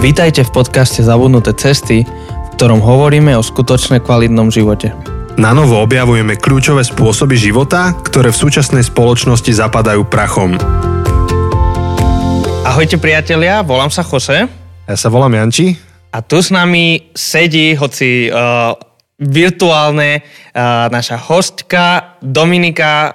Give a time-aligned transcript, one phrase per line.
[0.00, 4.96] Vítajte v podcaste Zabudnuté cesty, v ktorom hovoríme o skutočne kvalitnom živote.
[5.36, 10.56] Na novo objavujeme kľúčové spôsoby života, ktoré v súčasnej spoločnosti zapadajú prachom.
[12.64, 14.48] Ahojte priatelia, volám sa Jose.
[14.88, 15.76] Ja sa volám Janči.
[16.16, 18.72] A tu s nami sedí, hoci uh,
[19.20, 23.12] virtuálne, uh, naša hostka Dominika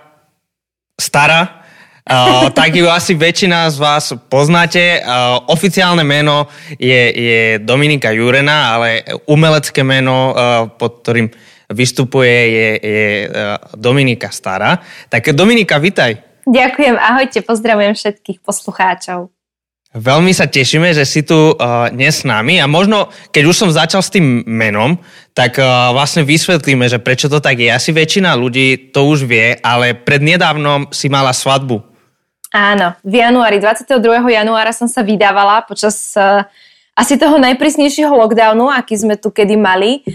[1.01, 1.64] Stara,
[2.05, 5.01] Uh, tak ju asi väčšina z vás poznáte.
[5.01, 6.45] Uh, oficiálne meno
[6.77, 11.33] je, je Dominika Jurena, ale umelecké meno, uh, pod ktorým
[11.73, 14.85] vystupuje, je, je uh, Dominika Stará.
[15.09, 16.45] Tak Dominika, vitaj.
[16.45, 19.33] Ďakujem, ahojte, pozdravujem všetkých poslucháčov.
[19.97, 23.69] Veľmi sa tešíme, že si tu uh, dnes s nami a možno, keď už som
[23.73, 25.01] začal s tým menom,
[25.33, 27.73] tak uh, vlastne vysvetlíme, že prečo to tak je.
[27.73, 31.94] Asi väčšina ľudí to už vie, ale prednedávnom si mala svadbu.
[32.55, 33.99] Áno, v januári, 22.
[34.31, 36.47] januára som sa vydávala počas uh,
[36.95, 40.07] asi toho najprísnejšieho lockdownu, aký sme tu kedy mali.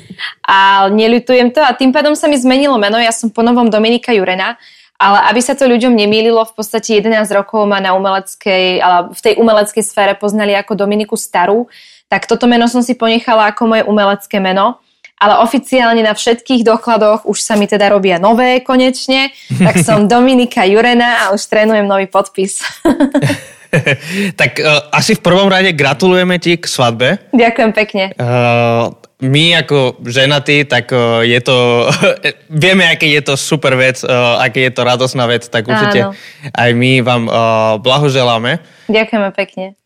[0.49, 2.97] A neľutujem to a tým pádom sa mi zmenilo meno.
[2.97, 4.57] Ja som po novom Dominika Jurena.
[4.97, 9.21] Ale aby sa to ľuďom nemýlilo, v podstate 11 rokov ma na umeleckej, ale v
[9.21, 11.69] tej umeleckej sfére poznali ako Dominiku Starú,
[12.09, 14.81] tak toto meno som si ponechala ako moje umelecké meno
[15.21, 20.65] ale oficiálne na všetkých dokladoch už sa mi teda robia nové konečne, tak som Dominika
[20.65, 22.65] Jurena a už trénujem nový podpis.
[24.41, 27.21] tak uh, asi v prvom rade gratulujeme ti k svadbe.
[27.37, 28.05] Ďakujem pekne.
[28.17, 31.87] Uh, my ako ženatí, tak uh, je to,
[32.65, 36.17] vieme, aké je to super vec, uh, aké je to radosná vec, tak určite Áno.
[36.57, 37.35] aj my vám uh,
[37.79, 38.59] blahoželáme.
[38.89, 39.80] Ďakujeme pekne.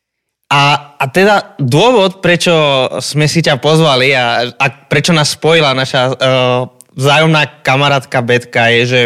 [0.52, 2.52] A, a teda dôvod, prečo
[3.00, 6.14] sme si ťa pozvali a, a prečo nás spojila naša uh,
[6.94, 9.00] vzájomná kamarátka Betka je, že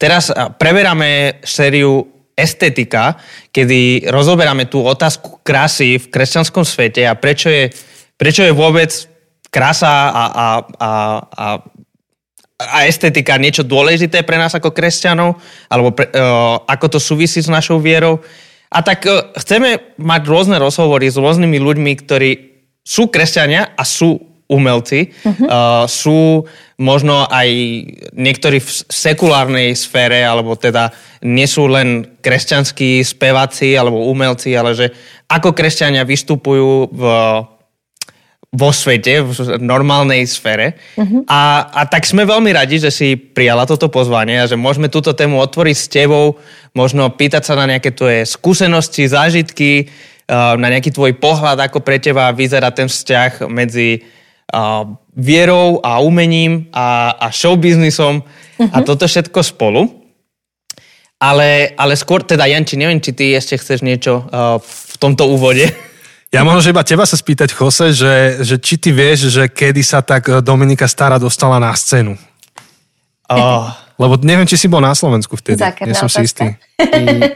[0.00, 3.20] teraz preberáme sériu estetika,
[3.52, 7.68] kedy rozoberáme tú otázku krásy v kresťanskom svete a prečo je,
[8.16, 8.88] prečo je vôbec
[9.52, 10.46] krása a, a,
[10.78, 10.90] a,
[11.34, 11.46] a
[12.60, 15.40] a estetika niečo dôležité pre nás ako kresťanov,
[15.72, 18.20] alebo pre, uh, ako to súvisí s našou vierou.
[18.70, 22.30] A tak uh, chceme mať rôzne rozhovory s rôznymi ľuďmi, ktorí
[22.86, 24.18] sú kresťania a sú
[24.50, 25.14] umelci.
[25.22, 25.46] Uh-huh.
[25.46, 26.42] Uh, sú
[26.80, 27.48] možno aj
[28.18, 30.90] niektorí v sekulárnej sfére, alebo teda
[31.22, 34.90] nie sú len kresťanskí speváci alebo umelci, ale že
[35.30, 37.02] ako kresťania vystupujú v
[38.50, 40.74] vo svete, v normálnej sfére.
[40.98, 41.22] Uh-huh.
[41.30, 45.14] A, a tak sme veľmi radi, že si prijala toto pozvanie a že môžeme túto
[45.14, 46.34] tému otvoriť s tebou,
[46.74, 49.86] možno pýtať sa na nejaké tvoje skúsenosti, zážitky,
[50.26, 54.02] uh, na nejaký tvoj pohľad, ako pre teba vyzerá ten vzťah medzi
[54.50, 54.82] uh,
[55.14, 58.66] vierou a umením a, a showbiznisom uh-huh.
[58.66, 58.86] a mhm.
[58.86, 59.86] toto všetko spolu.
[61.20, 65.70] Ale, ale skôr, teda Janči, neviem, či ty ešte chceš niečo uh, v tomto úvode.
[66.30, 68.14] Ja možno, že iba teba sa spýtať, Jose, že,
[68.46, 72.14] že či ty vieš, že kedy sa tak Dominika Stará dostala na scénu?
[73.26, 73.66] Oh.
[73.98, 75.58] Lebo neviem, či si bol na Slovensku vtedy.
[75.84, 76.54] Nie som si istý.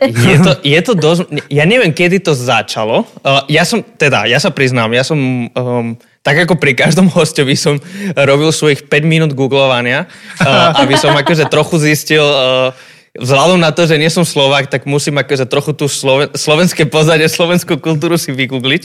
[0.01, 1.21] Je to, je to dosť...
[1.51, 3.05] Ja neviem, kedy to začalo.
[3.21, 5.51] Uh, ja som, teda, ja sa priznám, ja som...
[5.53, 7.77] Um, tak ako pri každom hostovi som
[8.17, 10.09] robil svojich 5 minút googlovania,
[10.41, 12.23] uh, aby som akože trochu zistil...
[12.23, 12.71] Uh,
[13.15, 17.31] vzhľadom na to, že nie som Slovák, tak musím akože trochu tú sloven- slovenské pozadie,
[17.31, 18.83] slovenskú kultúru si vygoogliť.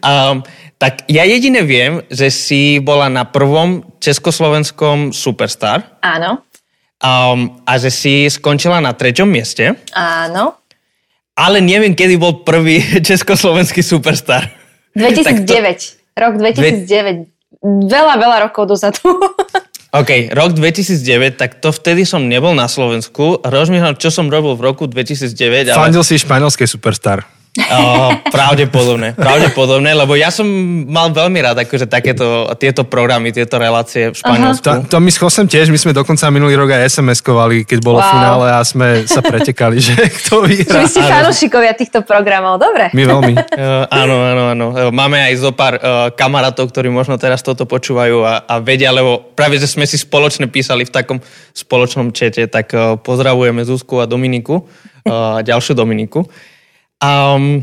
[0.00, 0.40] Um,
[0.80, 6.00] tak ja jedine viem, že si bola na prvom československom Superstar.
[6.00, 6.44] Áno.
[7.00, 9.76] Um, a že si skončila na treťom mieste.
[9.92, 10.56] Áno.
[11.36, 14.48] Ale neviem, kedy bol prvý československý Superstar.
[14.96, 15.44] 2009.
[15.44, 16.00] to...
[16.16, 16.88] Rok 2009.
[16.88, 17.28] Dve...
[17.66, 19.04] Veľa, veľa rokov dozadu.
[19.96, 23.40] OK, rok 2009, tak to vtedy som nebol na Slovensku.
[23.40, 25.72] Rozmýšľam, čo som robil v roku 2009.
[25.72, 26.04] Ale...
[26.04, 27.24] Si španielskej superstar.
[27.56, 30.44] Oh, pravdepodobne, pravdepodobne, lebo ja som
[30.84, 34.64] mal veľmi rád akože takéto, tieto programy, tieto relácie v Španielsku.
[34.64, 38.04] To, to my s Chosem tiež, my sme dokonca minulý rok aj SMS-kovali, keď bolo
[38.04, 38.12] wow.
[38.12, 40.84] finále a sme sa pretekali, že kto vyhrá.
[40.84, 42.92] Vy ste fanúšikovia týchto programov, dobre.
[42.92, 43.34] My veľmi.
[43.56, 44.66] Uh, áno, áno, áno.
[44.92, 49.32] Máme aj zo pár uh, kamarátov, ktorí možno teraz toto počúvajú a, a vedia, lebo
[49.32, 51.18] práve, že sme si spoločne písali v takom
[51.56, 56.28] spoločnom čete, tak uh, pozdravujeme Zuzku a Dominiku, uh, ďalšiu Dominiku.
[56.96, 57.60] Um,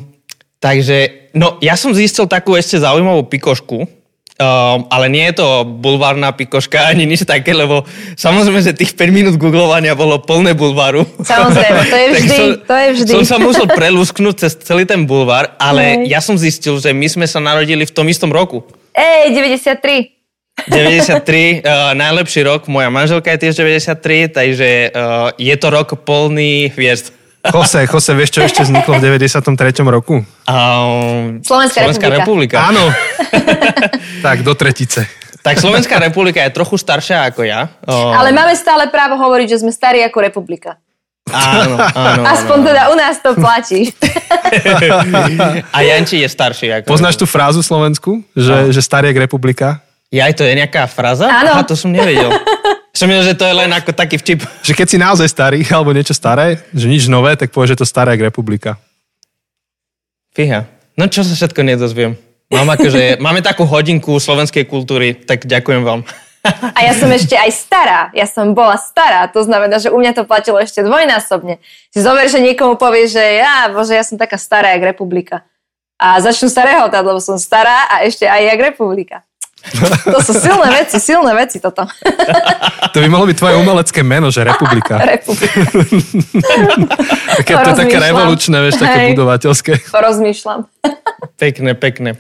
[0.62, 6.34] takže, no ja som zistil takú ešte zaujímavú pikošku, um, ale nie je to bulvárna
[6.34, 11.06] pikoška ani nič také, lebo samozrejme, že tých 5 minút googlovania bolo plné bulváru.
[11.22, 13.12] Samozrejme, to je vždy, som, to je vždy.
[13.22, 16.14] Som sa musel prelusknúť cez celý ten bulvár, ale Hej.
[16.14, 18.62] ja som zistil, že my sme sa narodili v tom istom roku.
[18.94, 20.14] Ej, 93.
[20.70, 26.70] 93, uh, najlepší rok, moja manželka je tiež 93, takže uh, je to rok plný
[26.78, 27.23] hviezd.
[27.44, 29.44] Jose, Jose, vieš, čo ešte vzniklo v 93.
[29.84, 30.24] roku?
[30.48, 32.56] Um, Slovenská, Slovenská republika.
[32.56, 32.58] republika.
[32.72, 32.84] Áno.
[34.26, 35.04] tak, do tretice.
[35.44, 37.68] Tak Slovenská republika je trochu staršia ako ja.
[37.84, 40.80] Um, Ale máme stále právo hovoriť, že sme starí ako republika.
[41.36, 42.24] Áno, áno.
[42.24, 42.68] Aspoň áno.
[42.72, 43.92] teda u nás to platí.
[45.76, 46.80] A Janči je starší.
[46.80, 49.84] Ako Poznáš tú frázu Slovensku, že, že starý republika?
[50.16, 51.28] Ja, to je nejaká fráza?
[51.28, 51.60] Áno.
[51.60, 52.32] Aha, to som nevedel.
[52.94, 54.46] Som myslel, že to je len ako taký vtip.
[54.62, 57.90] Že keď si naozaj starý, alebo niečo staré, že nič nové, tak povieš, že to
[57.90, 58.78] staré jak republika.
[60.38, 60.70] Fíha.
[60.94, 62.14] No čo sa všetko nedozviem.
[62.54, 66.06] Mám akože, máme takú hodinku slovenskej kultúry, tak ďakujem vám.
[66.46, 68.00] A ja som ešte aj stará.
[68.14, 69.26] Ja som bola stará.
[69.32, 71.58] To znamená, že u mňa to platilo ešte dvojnásobne.
[71.90, 75.42] Si zober, že niekomu povie, že ja, bože, ja som taká stará jak republika.
[75.98, 79.24] A začnú starého lebo som stará a ešte aj jak republika.
[80.12, 81.88] To sú silné veci, silné veci toto.
[82.92, 85.00] To by mohlo byť tvoje umelecké meno, že Republika.
[85.00, 85.64] Republika.
[87.40, 89.10] také, to je také revolučné, vieš, také Hej.
[89.16, 89.72] budovateľské.
[89.88, 90.68] Porozmýšľam.
[91.40, 92.20] Pekné, pekné.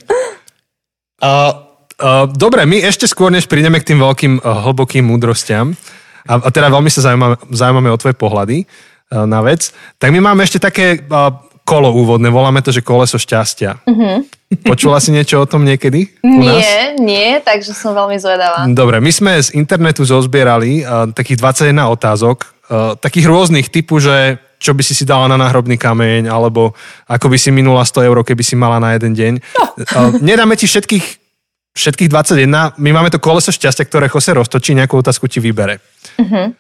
[1.19, 1.51] Uh,
[1.99, 5.75] uh, dobre, my ešte skôr, než prídeme k tým veľkým uh, hlbokým múdrostiam,
[6.23, 10.23] a, a teda veľmi sa zaujímame, zaujímame o tvoje pohľady uh, na vec, tak my
[10.23, 13.87] máme ešte také uh, kolo úvodné, voláme to, že koleso šťastia.
[13.87, 14.27] Uh-huh.
[14.67, 16.11] Počula si niečo o tom niekedy?
[16.21, 16.59] U nás?
[16.59, 18.67] Nie, nie, takže som veľmi zvedavá.
[18.69, 24.37] Dobre, my sme z internetu zozbierali uh, takých 21 otázok, uh, takých rôznych typu, že
[24.59, 26.71] čo by si si dala na náhrobný kameň, alebo
[27.07, 29.33] ako by si minula 100 eur, keby si mala na jeden deň.
[29.39, 29.63] No.
[29.79, 31.05] Uh, nedáme ti všetkých,
[31.75, 35.79] všetkých 21, my máme to koleso šťastia, ktoré Jose roztočí, nejakú otázku ti vybere.
[36.19, 36.51] Uh-huh.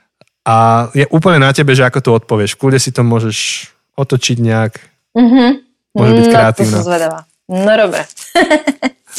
[0.43, 0.55] A
[0.91, 2.59] je úplne na tebe, že ako to odpovieš.
[2.59, 4.92] Kľude si to môžeš otočiť nejak.
[5.13, 5.61] Uh-huh.
[5.93, 6.77] Môže byť kreatívna.
[6.77, 7.23] No, to som
[7.53, 8.01] No dobre.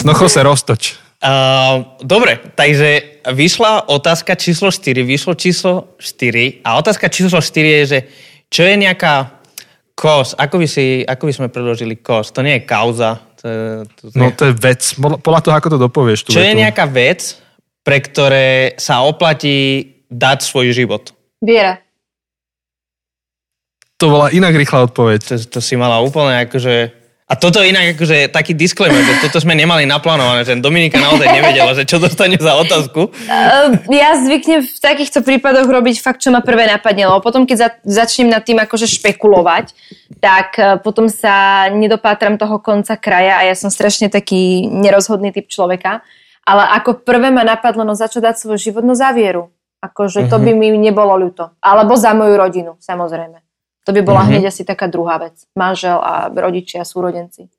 [0.07, 0.83] no Jose, roztoč.
[1.25, 7.83] Uh, dobre, takže vyšla otázka číslo 4, vyšlo číslo 4 a otázka číslo 4 je,
[7.89, 7.99] že
[8.53, 9.41] čo je nejaká
[9.97, 13.25] kos, ako by, si, ako by sme predložili kos, to nie je kauza.
[13.41, 13.49] To
[13.89, 14.21] to nie...
[14.21, 16.29] No to je vec, podľa toho, ako to dopovieš.
[16.29, 16.49] Tú čo vetu.
[16.51, 17.41] je nejaká vec,
[17.81, 21.13] pre ktoré sa oplatí dať svoj život?
[21.41, 21.84] Viera.
[24.03, 25.19] To bola inak rýchla odpoveď.
[25.23, 29.41] To, to si mala úplne akože a toto je inak akože taký disclaimer, že toto
[29.41, 33.09] sme nemali naplánované, že Dominika naozaj nevedela, že čo dostane za otázku.
[33.09, 37.57] Uh, ja zvyknem v takýchto prípadoch robiť fakt, čo ma prvé napadne, lebo potom, keď
[37.57, 39.73] za, začnem nad tým akože špekulovať,
[40.21, 45.49] tak uh, potom sa nedopátram toho konca kraja a ja som strašne taký nerozhodný typ
[45.49, 46.05] človeka.
[46.45, 49.49] Ale ako prvé ma napadlo, no za čo dať svoj život, no za vieru.
[49.81, 50.45] Akože to mhm.
[50.45, 51.57] by mi nebolo ľúto.
[51.65, 53.44] Alebo za moju rodinu, samozrejme.
[53.85, 54.41] To by bola mm-hmm.
[54.41, 55.37] hneď asi taká druhá vec.
[55.53, 57.53] Manžel a rodičia, súrodenci.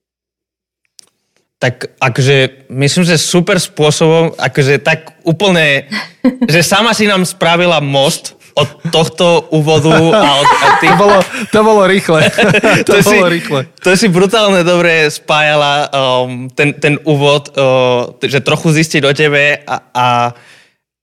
[1.61, 5.85] Tak akože myslím, že super spôsobom, akože tak úplne,
[6.53, 10.95] že sama si nám spravila most od tohto úvodu a od, a tých...
[10.95, 11.17] to, bolo,
[11.51, 12.21] to bolo rýchle.
[12.87, 13.61] to, to bolo si, rýchle.
[13.83, 19.59] To si brutálne dobre spájala um, ten, ten úvod, uh, že trochu zistiť o tebe
[19.59, 20.07] a, a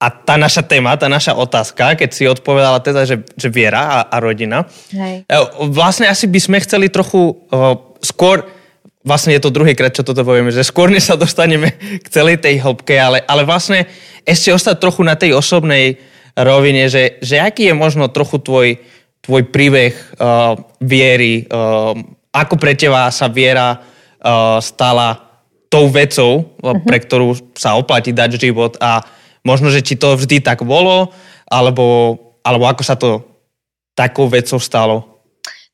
[0.03, 4.11] a tá naša téma, tá naša otázka, keď si odpovedala teda, že, že viera a,
[4.11, 5.23] a rodina, Hej.
[5.23, 5.37] E,
[5.71, 8.43] vlastne asi by sme chceli trochu uh, skôr,
[9.07, 11.71] vlastne je to druhýkrát, čo toto povieme, že skôr než sa dostaneme
[12.03, 13.87] k celej tej hĺbke, ale, ale vlastne
[14.27, 15.95] ešte ostať trochu na tej osobnej
[16.35, 18.67] rovine, že, že aký je možno trochu tvoj,
[19.23, 21.95] tvoj príbeh uh, viery, uh,
[22.35, 25.31] ako pre teba sa viera uh, stala
[25.71, 26.83] tou vecou, uh-huh.
[26.83, 31.11] pre ktorú sa oplatí dať život a Možno, že či to vždy tak bolo,
[31.47, 33.27] alebo, alebo ako sa to
[33.91, 35.13] takou vecou stalo?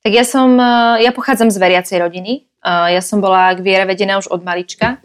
[0.04, 2.34] Tak ja som, eh, ja pochádzam z veriacej rodiny.
[2.44, 5.00] Eh, ja som bola k viere vedená už od malička.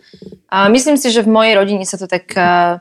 [0.71, 2.31] Myslím si, že v mojej rodine sa to tak...
[2.35, 2.79] Eh,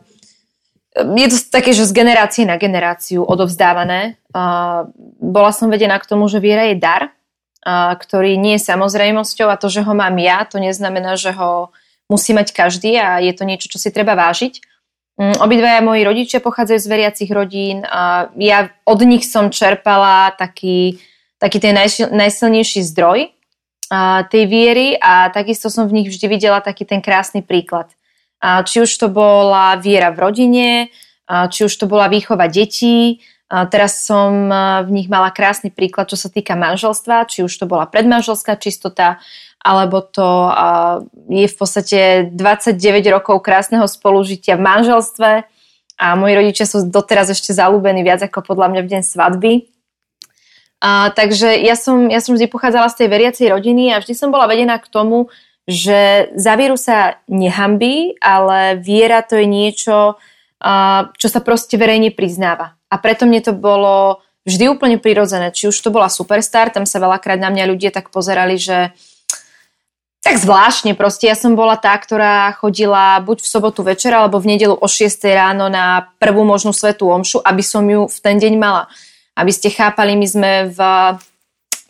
[0.93, 4.21] je to také, že z generácie na generáciu odovzdávané.
[5.17, 7.09] Bola som vedená k tomu, že viera je dar,
[7.97, 11.73] ktorý nie je samozrejmosťou a to, že ho mám ja, to neznamená, že ho
[12.13, 14.61] musí mať každý a je to niečo, čo si treba vážiť.
[15.13, 17.85] Mm, obidvaja moji rodičia pochádzajú z veriacich rodín.
[18.33, 20.97] Ja od nich som čerpala taký,
[21.37, 23.29] taký ten najsil, najsilnejší zdroj
[24.33, 27.93] tej viery a takisto som v nich vždy videla taký ten krásny príklad.
[28.41, 30.69] Či už to bola viera v rodine,
[31.29, 33.21] či už to bola výchova detí,
[33.69, 34.49] teraz som
[34.81, 39.21] v nich mala krásny príklad, čo sa týka manželstva, či už to bola predmanželská čistota,
[39.63, 40.51] alebo to
[41.31, 42.75] je v podstate 29
[43.07, 45.31] rokov krásneho spolužitia v manželstve
[45.95, 49.53] a moji rodičia sú doteraz ešte zalúbení viac ako podľa mňa v deň svadby.
[50.83, 54.35] A, takže ja som, ja som vždy pochádzala z tej veriacej rodiny a vždy som
[54.35, 55.31] bola vedená k tomu,
[55.63, 60.19] že za vieru sa nehambí, ale viera to je niečo,
[61.15, 62.75] čo sa proste verejne priznáva.
[62.91, 65.55] A preto mne to bolo vždy úplne prirodzené.
[65.55, 68.91] Či už to bola Superstar, tam sa veľakrát na mňa ľudia tak pozerali, že
[70.23, 71.27] tak zvláštne proste.
[71.27, 75.19] Ja som bola tá, ktorá chodila buď v sobotu večer, alebo v nedelu o 6
[75.35, 78.87] ráno na prvú možnú svetú omšu, aby som ju v ten deň mala.
[79.35, 80.79] Aby ste chápali, my sme v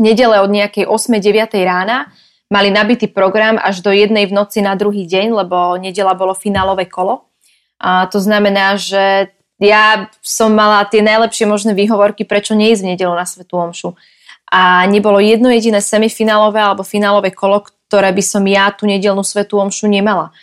[0.01, 2.09] nedele od nejakej 8-9 rána
[2.49, 6.89] mali nabitý program až do jednej v noci na druhý deň, lebo nedela bolo finálové
[6.89, 7.29] kolo.
[7.77, 9.29] A to znamená, že
[9.61, 13.93] ja som mala tie najlepšie možné výhovorky, prečo neísť v nedelu na Svetú Omšu.
[14.49, 19.62] A nebolo jedno jediné semifinálové alebo finálové kolo, ktoré by som ja tú nedelnú svetú
[19.62, 20.33] omšu nemala.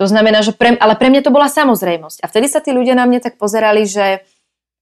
[0.00, 2.24] To znamená, že pre, ale pre mňa to bola samozrejmosť.
[2.24, 4.24] A vtedy sa tí ľudia na mňa tak pozerali, že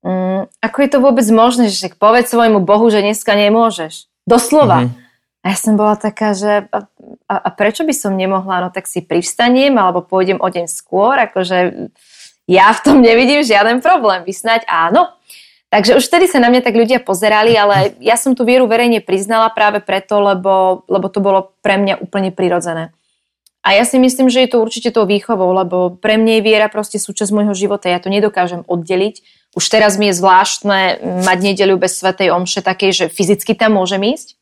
[0.06, 4.06] um, ako je to vôbec možné, že povedz svojmu Bohu, že dneska nemôžeš.
[4.22, 4.86] Doslova.
[4.86, 5.02] Mm-hmm.
[5.42, 6.86] A ja som bola taká, že a,
[7.26, 11.18] a, a prečo by som nemohla, no tak si privstanem alebo pôjdem o deň skôr,
[11.18, 11.90] akože
[12.46, 14.22] ja v tom nevidím žiaden problém.
[14.22, 15.10] Vysnať áno.
[15.72, 19.00] Takže už vtedy sa na mňa tak ľudia pozerali, ale ja som tú vieru verejne
[19.00, 22.92] priznala práve preto, lebo, lebo to bolo pre mňa úplne prirodzené.
[23.64, 26.68] A ja si myslím, že je to určite tou výchovou, lebo pre mňa je viera
[26.68, 27.88] proste súčasť môjho života.
[27.88, 29.24] Ja to nedokážem oddeliť.
[29.56, 34.02] Už teraz mi je zvláštne mať nedeľu bez Svetej Omše takej, že fyzicky tam môžem
[34.12, 34.36] ísť.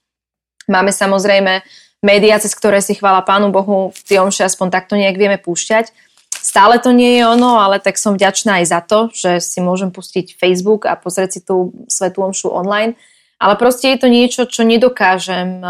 [0.66, 1.62] Máme samozrejme
[2.02, 6.09] médiá, cez ktoré si chvála Pánu Bohu, tie omše aspoň takto nejak vieme púšťať
[6.40, 9.92] Stále to nie je ono, ale tak som vďačná aj za to, že si môžem
[9.92, 12.96] pustiť Facebook a pozrieť si tú svetú omšu online.
[13.36, 15.60] Ale proste je to niečo, čo nedokážem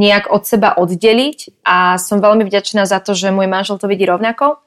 [0.00, 4.08] nejak od seba oddeliť a som veľmi vďačná za to, že môj manžel to vidí
[4.08, 4.64] rovnako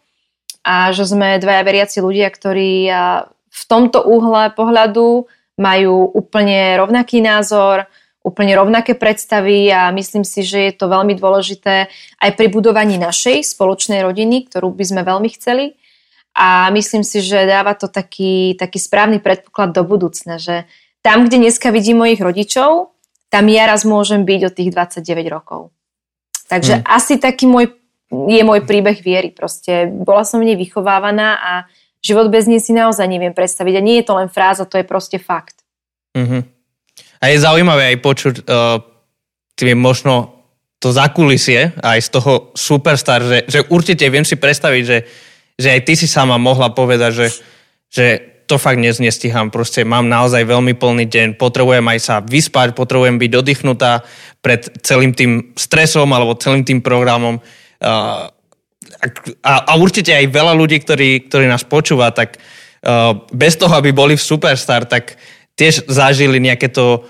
[0.61, 2.87] a že sme dvaja veriaci ľudia, ktorí
[3.49, 5.25] v tomto uhle pohľadu
[5.57, 7.85] majú úplne rovnaký názor,
[8.23, 11.91] úplne rovnaké predstavy a myslím si, že je to veľmi dôležité
[12.23, 15.75] aj pri budovaní našej spoločnej rodiny, ktorú by sme veľmi chceli.
[16.33, 20.65] A myslím si, že dáva to taký, taký správny predpoklad do budúcna, že
[21.03, 22.95] tam, kde dneska vidím mojich rodičov,
[23.27, 25.69] tam ja raz môžem byť od tých 29 rokov.
[26.47, 26.85] Takže hmm.
[26.87, 27.75] asi taký môj,
[28.09, 29.35] je môj príbeh viery.
[29.35, 31.53] Proste bola som v nej vychovávaná a
[31.99, 33.73] život bez nej si naozaj neviem predstaviť.
[33.77, 35.65] A nie je to len fráza, to je proste fakt.
[36.13, 36.52] Mm-hmm.
[37.23, 38.83] A je zaujímavé aj počuť uh,
[39.55, 40.43] tým možno
[40.83, 44.97] to zakulisie aj z toho superstar, že, že určite viem si predstaviť, že,
[45.55, 47.27] že aj ty si sama mohla povedať, že,
[47.87, 48.05] že
[48.43, 49.47] to fakt dnes nestíham.
[49.47, 54.03] Proste mám naozaj veľmi plný deň, potrebujem aj sa vyspať, potrebujem byť oddychnutá
[54.43, 57.39] pred celým tým stresom alebo celým tým programom.
[57.79, 58.27] Uh,
[59.39, 62.35] a, a určite aj veľa ľudí, ktorí, ktorí nás počúva, tak
[62.83, 65.15] uh, bez toho, aby boli v Superstar, tak
[65.57, 67.05] tiež zažili nejaké to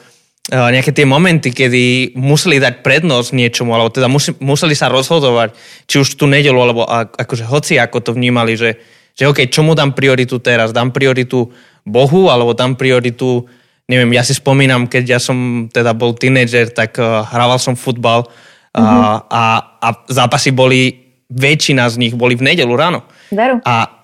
[0.52, 4.12] e, nejaké tie momenty, kedy museli dať prednosť niečomu, alebo teda
[4.44, 5.56] museli sa rozhodovať,
[5.88, 8.80] či už tú nedelu, alebo akože hoci ako to vnímali, že,
[9.16, 10.76] že OK, čomu dám prioritu teraz?
[10.76, 11.52] Dám prioritu
[11.88, 13.48] Bohu, alebo dám prioritu,
[13.88, 18.24] neviem, ja si spomínam, keď ja som teda bol tínedžer, tak uh, hrával som futbal
[18.24, 18.32] uh,
[18.80, 19.28] mm-hmm.
[19.28, 19.44] a,
[19.84, 23.04] a zápasy boli, väčšina z nich boli v nedelu ráno.
[23.32, 23.60] Veru.
[23.68, 24.03] A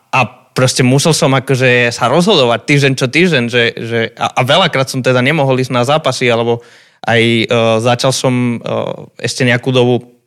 [0.59, 4.99] proste musel som akože sa rozhodovať týždeň čo týždeň, že, že a, a veľakrát som
[4.99, 6.59] teda nemohol ísť na zápasy, alebo
[7.07, 10.19] aj uh, začal som uh, ešte nejakú dobu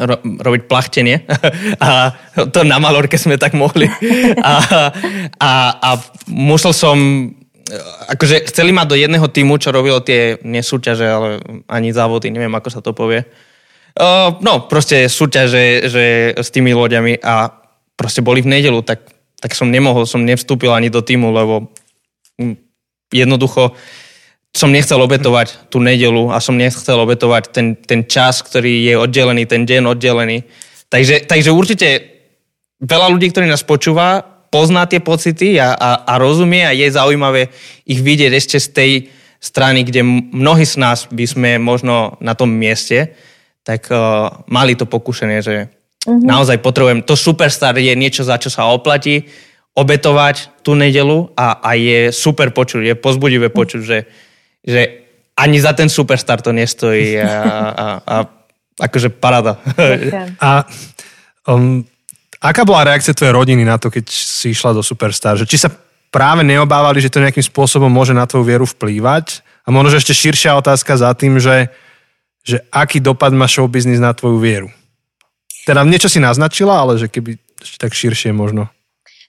[0.00, 1.28] ro, robiť plachtenie
[1.84, 2.16] a
[2.48, 3.84] to na Malorke sme tak mohli
[4.40, 4.52] a,
[5.36, 5.90] a, a
[6.32, 7.76] musel som e,
[8.08, 11.28] akože chceli ma do jedného týmu, čo robilo tie nesúťaže, ale
[11.68, 13.22] ani závody, neviem ako sa to povie.
[13.94, 17.52] Uh, no, proste súťaže že s tými loďami a
[17.94, 19.13] proste boli v nedelu, tak
[19.44, 21.68] tak som nemohol, som nevstúpil ani do týmu, lebo
[23.12, 23.76] jednoducho
[24.56, 29.44] som nechcel obetovať tú nedelu a som nechcel obetovať ten, ten čas, ktorý je oddelený,
[29.44, 30.48] ten deň oddelený.
[30.88, 31.88] Takže, takže určite
[32.80, 37.52] veľa ľudí, ktorí nás počúva, pozná tie pocity a, a, a rozumie a je zaujímavé
[37.84, 38.92] ich vidieť ešte z tej
[39.44, 40.00] strany, kde
[40.32, 43.12] mnohí z nás by sme možno na tom mieste,
[43.60, 45.68] tak uh, mali to pokušenie, že
[46.04, 46.28] Mm-hmm.
[46.28, 49.24] Naozaj potrebujem, to superstar je niečo, za čo sa oplatí
[49.74, 53.56] obetovať tú nedelu a, a je super počuť, je pozbudivé mhm.
[53.58, 53.98] počuť, že,
[54.62, 54.80] že
[55.34, 57.26] ani za ten superstar to nestojí a,
[57.74, 58.16] a, a
[58.78, 59.58] akože parada.
[60.38, 60.62] A
[61.50, 61.82] um,
[62.38, 65.34] aká bola reakcia tvojej rodiny na to, keď si išla do Superstar?
[65.34, 65.74] Že či sa
[66.14, 69.42] práve neobávali, že to nejakým spôsobom môže na tvoju vieru vplývať?
[69.66, 71.66] A možno ešte širšia otázka za tým, že,
[72.46, 74.68] že aký dopad má showbiznis na tvoju vieru?
[75.64, 77.40] Teda niečo si naznačila, ale že keby
[77.80, 78.68] tak širšie možno.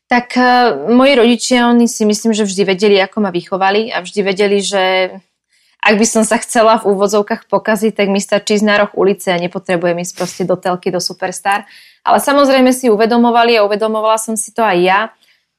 [0.05, 4.19] Tak uh, moji rodičia, oni si myslím, že vždy vedeli, ako ma vychovali a vždy
[4.21, 5.15] vedeli, že
[5.85, 9.29] ak by som sa chcela v úvodzovkách pokaziť, tak mi stačí ísť na roh ulice
[9.29, 11.69] a nepotrebujem ísť proste do telky, do Superstar.
[12.01, 14.99] Ale samozrejme si uvedomovali a uvedomovala som si to aj ja,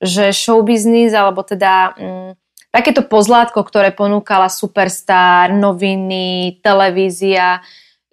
[0.03, 2.35] že showbiznis, alebo teda um,
[2.75, 7.63] takéto pozlátko, ktoré ponúkala Superstar, noviny, televízia,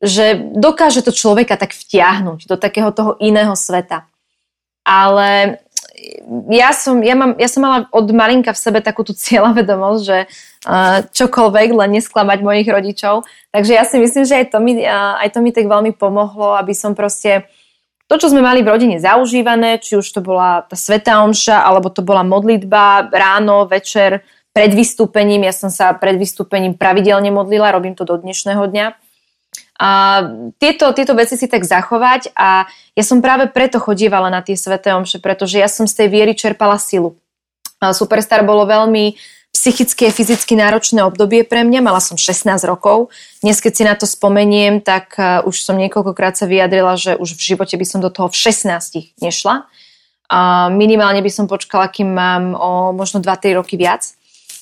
[0.03, 4.03] že dokáže to človeka tak vtiahnuť do takého toho iného sveta.
[4.83, 5.63] Ale
[6.51, 10.17] ja som, ja, mám, ja som mala od malinka v sebe takú tú cieľavedomosť, že
[11.15, 13.24] čokoľvek, len nesklamať mojich rodičov.
[13.55, 16.75] Takže ja si myslím, že aj to, mi, aj to mi tak veľmi pomohlo, aby
[16.75, 17.48] som proste
[18.12, 21.88] to, čo sme mali v rodine zaužívané, či už to bola tá sveta omša, alebo
[21.88, 25.48] to bola modlitba ráno, večer, pred vystúpením.
[25.48, 28.86] Ja som sa pred vystúpením pravidelne modlila, robím to do dnešného dňa.
[29.83, 30.23] A
[30.63, 32.63] tieto, tieto veci si tak zachovať a
[32.95, 36.31] ja som práve preto chodívala na tie sveté omše, pretože ja som z tej viery
[36.39, 37.19] čerpala silu.
[37.83, 39.19] A Superstar bolo veľmi
[39.51, 43.11] psychicky a fyzicky náročné obdobie pre mňa, mala som 16 rokov.
[43.43, 47.35] Dnes, keď si na to spomeniem, tak uh, už som niekoľkokrát sa vyjadrila, že už
[47.35, 49.67] v živote by som do toho v 16 nešla.
[50.31, 54.15] A minimálne by som počkala, kým mám o možno 2-3 roky viac,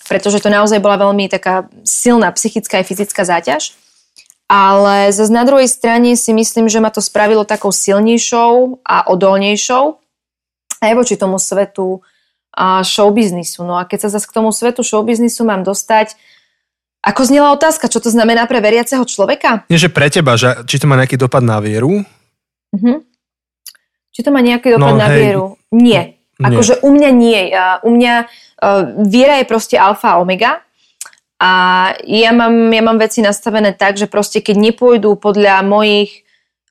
[0.10, 3.78] pretože to naozaj bola veľmi taká silná psychická a fyzická záťaž.
[4.52, 9.96] Ale zase na druhej strane si myslím, že ma to spravilo takou silnejšou a odolnejšou
[10.84, 12.04] aj voči tomu svetu
[12.84, 13.64] showbiznisu.
[13.64, 16.20] No a keď sa zase k tomu svetu showbiznisu mám dostať,
[17.00, 19.64] ako znela otázka, čo to znamená pre veriaceho človeka?
[19.72, 22.04] Nie, že pre teba, že, či to má nejaký dopad na vieru?
[22.76, 22.98] Uh-huh.
[24.12, 25.18] Či to má nejaký dopad no, na hej.
[25.18, 25.46] vieru?
[25.72, 26.20] Nie.
[26.38, 27.42] Akože u mňa nie.
[27.88, 28.28] U mňa uh,
[29.08, 30.62] viera je proste alfa a omega
[31.42, 31.52] a
[32.06, 36.22] ja mám, ja mám veci nastavené tak, že proste keď nepôjdu podľa mojich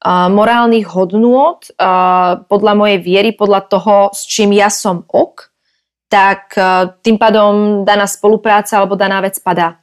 [0.07, 5.51] uh, morálnych hodnôt, uh, podľa mojej viery, podľa toho, s čím ja som ok,
[6.07, 9.83] tak uh, tým pádom daná spolupráca alebo daná vec padá.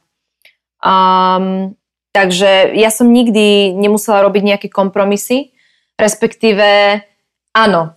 [0.80, 1.76] Um,
[2.16, 5.52] takže ja som nikdy nemusela robiť nejaké kompromisy,
[6.00, 6.96] respektíve
[7.56, 7.96] Áno,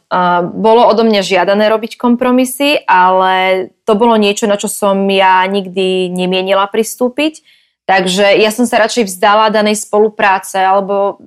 [0.58, 6.10] bolo odo mňa žiadané robiť kompromisy, ale to bolo niečo, na čo som ja nikdy
[6.10, 7.46] nemienila pristúpiť.
[7.86, 11.20] Takže ja som sa radšej vzdala danej spolupráce, alebo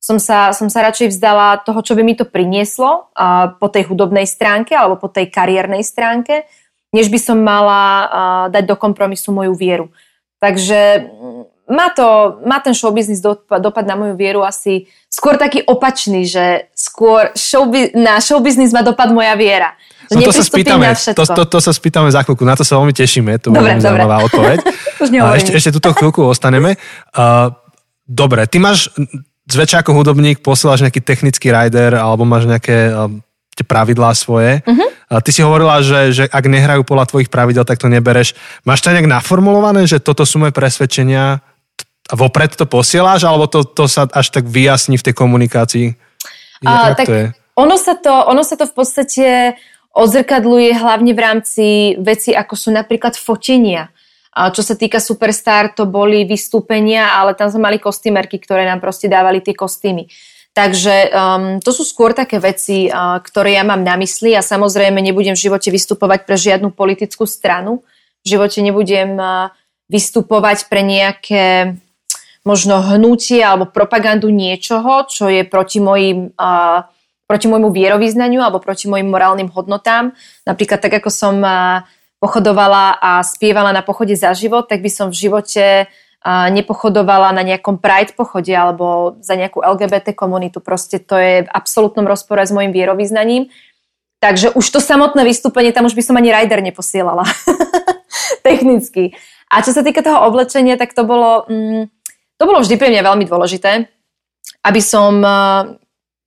[0.00, 3.12] som sa, som sa radšej vzdala toho, čo by mi to prinieslo
[3.58, 6.48] po tej hudobnej stránke alebo po tej kariérnej stránke,
[6.94, 8.08] než by som mala
[8.48, 9.92] dať do kompromisu moju vieru.
[10.38, 11.10] Takže
[11.68, 16.72] má, to, má ten showbiznis dopad, dopad na moju vieru asi skôr taký opačný, že
[16.72, 19.76] skôr showbi- na showbiznis má dopad moja viera.
[20.08, 22.96] No to sa spýtame, to, to, to sa spýtame za chvíľku, na to sa veľmi
[22.96, 24.58] tešíme, to bude veľmi zaujímavá odpoveď.
[25.04, 26.80] Už a ešte, ešte túto chvíľku ostaneme.
[27.12, 27.52] Uh,
[28.08, 28.88] dobre, ty máš
[29.52, 33.12] zväčša ako hudobník, posielaš nejaký technický rider alebo máš nejaké uh,
[33.52, 34.64] tie pravidlá svoje.
[34.64, 34.88] Uh-huh.
[35.10, 38.38] A ty si hovorila, že, že ak nehrajú podľa tvojich pravidel, tak to nebereš.
[38.62, 41.42] Máš to nejak naformulované, že toto sú moje presvedčenia,
[42.08, 45.86] a vopred to posielaš, alebo to, to sa až tak vyjasní v tej komunikácii?
[46.64, 47.26] A, tak to je?
[47.60, 49.26] Ono, sa to, ono sa to v podstate
[49.92, 51.66] odzrkadluje hlavne v rámci
[52.00, 53.92] veci, ako sú napríklad fotenia.
[54.32, 58.78] A čo sa týka Superstar, to boli vystúpenia, ale tam sme mali kostýmerky, ktoré nám
[58.78, 60.06] proste dávali tie kostýmy.
[60.54, 64.98] Takže um, to sú skôr také veci, uh, ktoré ja mám na mysli a samozrejme
[64.98, 67.82] nebudem v živote vystupovať pre žiadnu politickú stranu.
[68.22, 69.50] V živote nebudem uh,
[69.90, 71.78] vystupovať pre nejaké
[72.48, 76.88] možno hnutie alebo propagandu niečoho, čo je proti mojim, uh,
[77.28, 80.16] proti môjmu vierovýznaniu alebo proti mojim morálnym hodnotám.
[80.48, 81.84] Napríklad tak, ako som uh,
[82.24, 87.44] pochodovala a spievala na pochode za život, tak by som v živote uh, nepochodovala na
[87.44, 90.64] nejakom Pride pochode alebo za nejakú LGBT komunitu.
[90.64, 93.52] Proste to je v absolútnom rozpore s mojim vierovýznaním.
[94.18, 97.22] Takže už to samotné vystúpenie, tam už by som ani rider neposielala.
[98.46, 99.14] Technicky.
[99.46, 101.46] A čo sa týka toho oblečenia, tak to bolo...
[101.46, 101.86] Mm,
[102.38, 103.90] to bolo vždy pre mňa veľmi dôležité,
[104.62, 105.30] aby som e,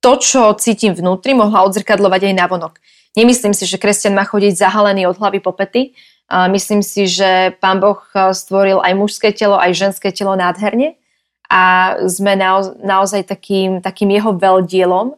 [0.04, 2.74] to, čo cítim vnútri, mohla odzrkadlovať aj navonok.
[3.16, 5.92] Nemyslím si, že kresťan má chodiť zahalený od hlavy po pety.
[6.32, 11.00] Myslím si, že pán Boh e, stvoril aj mužské telo, aj ženské telo nádherne
[11.48, 12.32] a sme
[12.80, 15.16] naozaj takým, takým jeho veľdielom.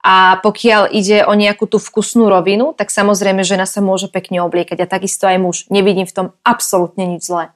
[0.00, 4.84] A pokiaľ ide o nejakú tú vkusnú rovinu, tak samozrejme žena sa môže pekne obliekať
[4.84, 5.56] a takisto aj muž.
[5.68, 7.52] Nevidím v tom absolútne nič zlé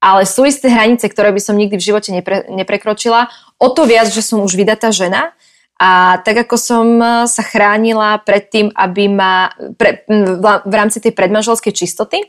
[0.00, 3.28] ale sú isté hranice, ktoré by som nikdy v živote nepre, neprekročila.
[3.60, 5.36] O to viac, že som už vydatá žena
[5.76, 6.86] a tak ako som
[7.24, 10.04] sa chránila pred tým, aby ma pre,
[10.64, 12.20] v rámci tej predmanželskej čistoty,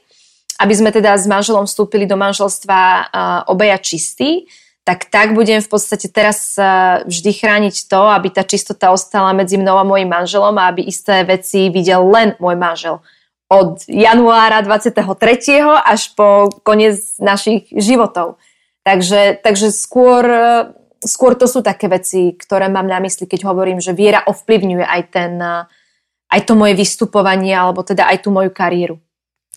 [0.60, 3.12] aby sme teda s manželom vstúpili do manželstva
[3.48, 4.52] obaja čistí,
[4.84, 6.60] tak tak budem v podstate teraz
[7.08, 11.24] vždy chrániť to, aby tá čistota ostala medzi mnou a mojim manželom a aby isté
[11.24, 13.00] veci videl len môj manžel
[13.52, 14.96] od januára 23.
[15.84, 18.40] až po koniec našich životov.
[18.88, 20.24] Takže, takže skôr,
[21.04, 25.02] skôr to sú také veci, ktoré mám na mysli, keď hovorím, že viera ovplyvňuje aj,
[25.12, 25.36] ten,
[26.32, 28.96] aj to moje vystupovanie, alebo teda aj tú moju kariéru.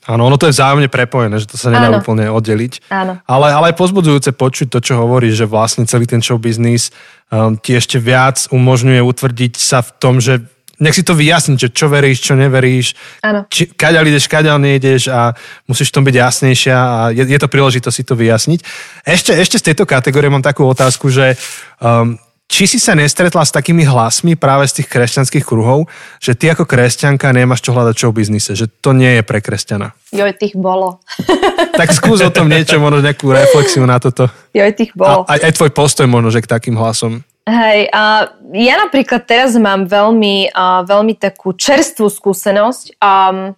[0.05, 2.05] Áno, ono to je vzájomne prepojené, že to sa nedá Áno.
[2.05, 2.93] úplne oddeliť.
[2.93, 3.17] Áno.
[3.25, 6.93] Ale, ale aj pozbudzujúce počuť to, čo hovorí, že vlastne celý ten show business
[7.33, 10.45] um, ti ešte viac umožňuje utvrdiť sa v tom, že
[10.83, 13.47] nech si to vyjasniť, že čo veríš, čo neveríš, Áno.
[13.47, 15.35] či, kaďal ideš, kaďal nejdeš a
[15.71, 18.61] musíš v tom byť jasnejšia a je, je to príležitosť si to vyjasniť.
[19.07, 21.39] Ešte, ešte z tejto kategórie mám takú otázku, že
[21.79, 25.89] um, či si sa nestretla s takými hlasmi práve z tých kresťanských kruhov,
[26.21, 29.41] že ty ako kresťanka nemáš čo hľadať čo v biznise, že to nie je pre
[29.41, 29.97] kresťana?
[30.13, 31.01] Joj, tých bolo.
[31.81, 34.29] tak skús o tom niečo, možno nejakú reflexiu na toto.
[34.53, 35.25] Joj, tých bolo.
[35.25, 37.25] A, aj, aj tvoj postoj možno, že k takým hlasom.
[37.45, 42.97] Hej, a ja napríklad teraz mám veľmi, uh, veľmi takú čerstvú skúsenosť.
[43.05, 43.53] Um,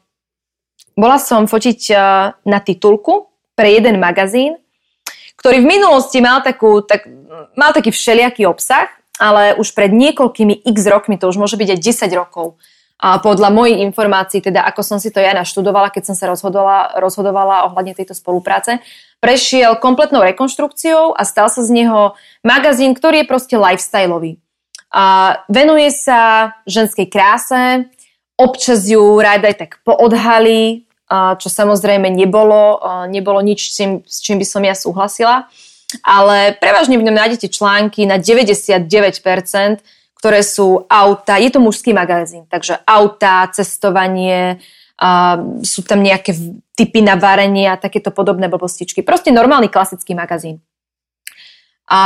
[0.98, 4.58] bola som fotiť uh, na titulku pre jeden magazín,
[5.38, 7.06] ktorý v minulosti mal, takú, tak,
[7.54, 8.90] mal taký všelijaký obsah,
[9.22, 12.58] ale už pred niekoľkými x rokmi, to už môže byť aj 10 rokov,
[12.96, 16.96] a podľa mojich informácií, teda ako som si to ja naštudovala, keď som sa rozhodovala,
[16.96, 18.80] rozhodovala ohľadne tejto spolupráce,
[19.20, 24.38] prešiel kompletnou rekonštrukciou a stal sa z neho magazín, ktorý je proste lifestyleový.
[24.92, 27.90] A venuje sa ženskej kráse,
[28.38, 34.42] občas ju rád aj tak poodhalí, čo samozrejme nebolo, nebolo nič, s čím, s čím
[34.42, 35.46] by som ja súhlasila.
[36.02, 38.90] Ale prevažne v ňom nájdete články na 99%,
[40.18, 44.58] ktoré sú auta, je to mužský magazín, takže auta, cestovanie,
[44.96, 46.32] a sú tam nejaké
[46.72, 49.04] typy na varenie a takéto podobné blbostičky.
[49.04, 50.64] Proste normálny klasický magazín.
[51.88, 52.00] A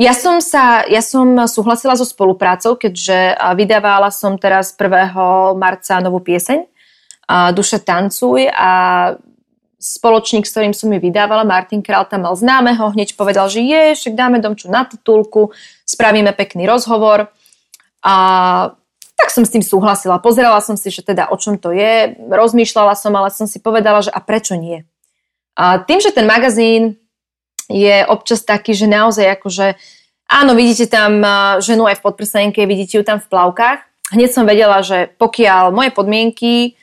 [0.00, 5.12] ja som, sa, ja som súhlasila so spoluprácou, keďže vydávala som teraz 1.
[5.60, 6.64] marca novú pieseň
[7.52, 8.70] Duše tancuj a
[9.80, 13.96] spoločník, s ktorým som mi vydávala, Martin Král tam mal známeho, hneď povedal, že je,
[13.96, 15.52] však dáme domču na titulku,
[15.88, 17.32] spravíme pekný rozhovor.
[18.04, 18.16] A
[19.20, 20.18] tak som s tým súhlasila.
[20.18, 24.00] Pozerala som si, že teda o čom to je, rozmýšľala som, ale som si povedala,
[24.00, 24.88] že a prečo nie.
[25.54, 26.96] A tým, že ten magazín
[27.68, 29.76] je občas taký, že naozaj akože,
[30.26, 31.20] áno, vidíte tam
[31.60, 33.78] ženu aj v podprsenke, vidíte ju tam v plavkách,
[34.16, 36.80] hneď som vedela, že pokiaľ moje podmienky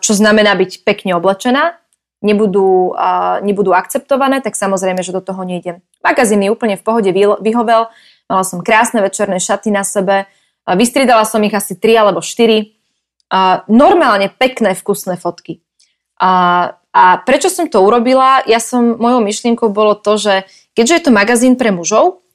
[0.00, 1.76] čo znamená byť pekne oblečená,
[2.24, 2.96] nebudú,
[3.44, 5.84] nebudú akceptované, tak samozrejme, že do toho nejdem.
[6.00, 7.92] Magazín mi úplne v pohode vyhovel,
[8.24, 10.24] mala som krásne večerné šaty na sebe,
[10.66, 12.80] vystriedala som ich asi 3 alebo 4,
[13.70, 15.62] normálne pekné, vkusné fotky.
[16.18, 18.42] A, a prečo som to urobila?
[18.44, 20.34] Ja som, mojou myšlienkou bolo to, že
[20.74, 22.26] keďže je to magazín pre mužov,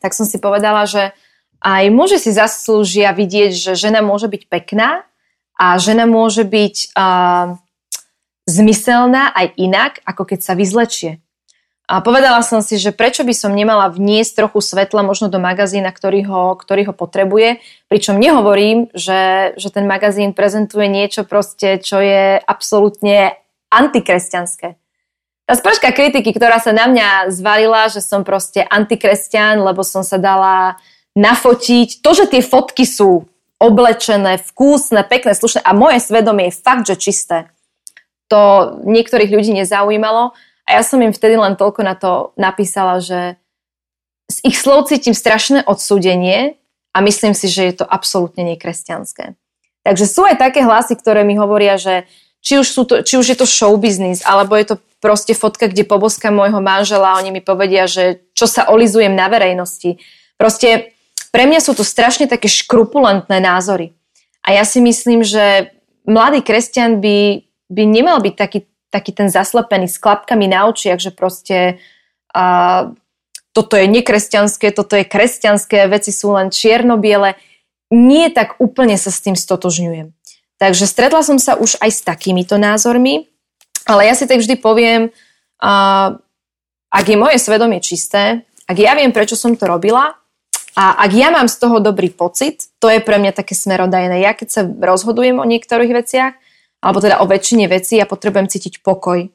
[0.00, 1.12] tak som si povedala, že
[1.60, 5.04] aj muži si zaslúžia vidieť, že žena môže byť pekná
[5.60, 7.60] a žena môže byť uh,
[8.48, 11.20] zmyselná aj inak, ako keď sa vyzlečie.
[11.90, 15.90] A povedala som si, že prečo by som nemala vniesť trochu svetla možno do magazína,
[15.90, 17.58] ktorý ho, ktorý ho potrebuje,
[17.90, 23.34] pričom nehovorím, že, že ten magazín prezentuje niečo proste, čo je absolútne
[23.74, 24.78] antikresťanské.
[25.50, 30.14] Tá sprška kritiky, ktorá sa na mňa zvalila, že som proste antikresťan, lebo som sa
[30.14, 30.78] dala
[31.18, 32.06] nafotiť.
[32.06, 33.26] To, že tie fotky sú
[33.58, 37.50] oblečené, vkusné, pekné, slušné a moje svedomie je fakt, že čisté.
[38.30, 40.38] To niektorých ľudí nezaujímalo
[40.70, 43.34] a ja som im vtedy len toľko na to napísala, že
[44.30, 46.54] z ich slov cítim strašné odsúdenie
[46.94, 49.34] a myslím si, že je to absolútne nekresťanské.
[49.82, 52.06] Takže sú aj také hlasy, ktoré mi hovoria, že
[52.38, 55.66] či už, sú to, či už je to show business, alebo je to proste fotka,
[55.66, 59.98] kde poboskám môjho manžela a oni mi povedia, že čo sa olizujem na verejnosti.
[60.38, 60.94] Proste
[61.34, 63.92] pre mňa sú to strašne také škrupulentné názory.
[64.40, 65.74] A ja si myslím, že
[66.08, 71.14] mladý kresťan by, by nemal byť taký, taký ten zaslepený s klapkami na očiach, že
[71.14, 71.78] proste
[72.34, 72.90] a,
[73.50, 77.34] toto je nekresťanské, toto je kresťanské, veci sú len čierno-biele.
[77.90, 80.14] Nie tak úplne sa s tým stotožňujem.
[80.62, 83.26] Takže stretla som sa už aj s takýmito názormi,
[83.88, 85.10] ale ja si tak vždy poviem,
[85.58, 86.14] a,
[86.90, 90.14] ak je moje svedomie čisté, ak ja viem, prečo som to robila
[90.78, 94.22] a ak ja mám z toho dobrý pocit, to je pre mňa také smerodajné.
[94.22, 96.34] Ja keď sa rozhodujem o niektorých veciach,
[96.80, 99.28] alebo teda o väčšine vecí, ja potrebujem cítiť pokoj.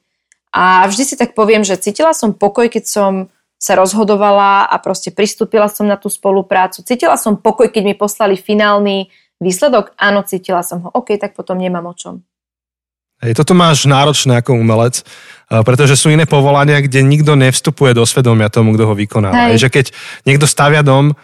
[0.56, 3.12] A vždy si tak poviem, že cítila som pokoj, keď som
[3.56, 6.84] sa rozhodovala a proste pristúpila som na tú spoluprácu.
[6.84, 9.08] Cítila som pokoj, keď mi poslali finálny
[9.40, 9.96] výsledok.
[9.96, 10.90] Áno, cítila som ho.
[10.92, 12.24] OK, tak potom nemám o čom.
[13.24, 15.08] Hej, toto máš náročné ako umelec,
[15.48, 19.48] pretože sú iné povolania, kde nikto nevstupuje do svedomia tomu, kto ho vykonáva.
[19.48, 19.56] Hej.
[19.56, 19.86] Hej, že keď
[20.28, 21.16] niekto stavia dom,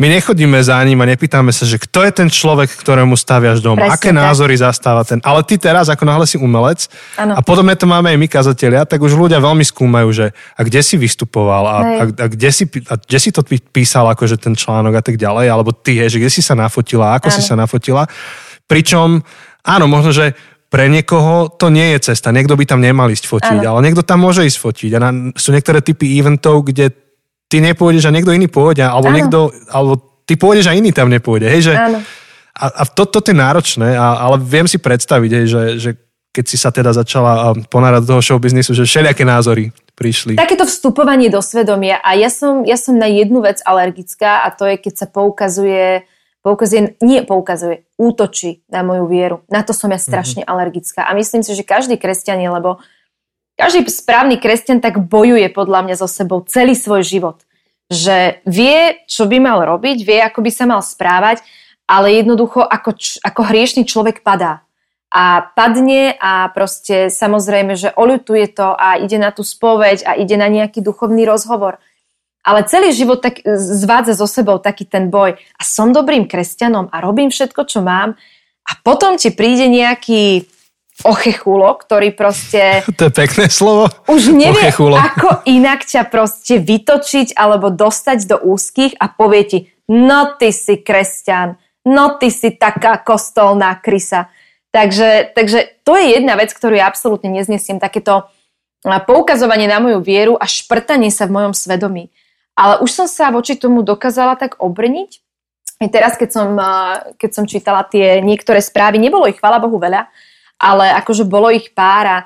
[0.00, 3.76] my nechodíme za ním a nepýtame sa, že kto je ten človek, ktorému staviaš dom,
[3.76, 4.16] Presne aké tak.
[4.16, 5.20] názory zastáva ten.
[5.20, 6.88] Ale ty teraz, ako náhle si umelec,
[7.20, 7.36] ano.
[7.36, 10.80] a podobne to máme aj my kazatelia, tak už ľudia veľmi skúmajú, že a kde
[10.80, 14.96] si vystupoval a, a, a, kde, si, a kde si to písal, akože ten článok
[14.96, 17.36] a tak ďalej, alebo ty, že kde si sa nafotila, ako ano.
[17.36, 18.08] si sa nafotila.
[18.64, 19.20] Pričom,
[19.68, 20.32] áno, možno, že
[20.72, 22.32] pre niekoho to nie je cesta.
[22.32, 23.76] Niekto by tam nemal ísť fotiť, ano.
[23.76, 24.90] ale niekto tam môže ísť fotiť.
[24.96, 27.09] A na, sú niektoré typy eventov, kde
[27.50, 31.50] ty nepôjdeš a niekto iný pôjde, alebo, niekto, alebo ty pôjdeš a iný tam nepôjde.
[31.50, 35.62] Hej, že, a, a to, to je náročné, a, ale viem si predstaviť, hej, že,
[35.82, 35.90] že
[36.30, 40.38] keď si sa teda začala ponárať do toho showbiznisu, že všelijaké názory prišli.
[40.38, 44.62] Takéto vstupovanie do svedomia a ja som, ja som na jednu vec alergická a to
[44.70, 46.06] je, keď sa poukazuje
[46.40, 49.36] poukazuje, nie poukazuje, útočí na moju vieru.
[49.52, 50.52] Na to som ja strašne mm-hmm.
[50.56, 51.04] alergická.
[51.04, 52.80] A myslím si, že každý kresťan je, lebo
[53.60, 57.44] každý správny kresťan tak bojuje podľa mňa so sebou celý svoj život.
[57.92, 61.44] Že vie, čo by mal robiť, vie, ako by sa mal správať,
[61.84, 64.64] ale jednoducho ako, ako hriešný človek padá.
[65.12, 70.38] A padne a proste samozrejme, že oľutuje to a ide na tú spoveď a ide
[70.40, 71.82] na nejaký duchovný rozhovor
[72.40, 75.36] ale celý život tak zvádza so sebou taký ten boj.
[75.36, 78.16] A som dobrým kresťanom a robím všetko, čo mám.
[78.64, 80.48] A potom ti príde nejaký
[81.04, 82.82] ochechulo, ktorý proste...
[82.98, 83.88] To je pekné slovo.
[84.06, 84.96] Už nevie, ochechulo.
[84.96, 89.58] ako inak ťa proste vytočiť alebo dostať do úzkých a povie ti,
[89.88, 91.56] no ty si kresťan,
[91.88, 94.28] no ty si taká kostolná krysa.
[94.70, 98.30] Takže, takže to je jedna vec, ktorú ja absolútne neznesiem, takéto
[98.86, 102.08] poukazovanie na moju vieru a šprtanie sa v mojom svedomí.
[102.54, 105.20] Ale už som sa voči tomu dokázala tak obrniť.
[105.80, 106.48] I teraz, keď som,
[107.16, 110.12] keď som čítala tie niektoré správy, nebolo ich, chvála Bohu, veľa,
[110.60, 112.18] ale akože bolo ich pár a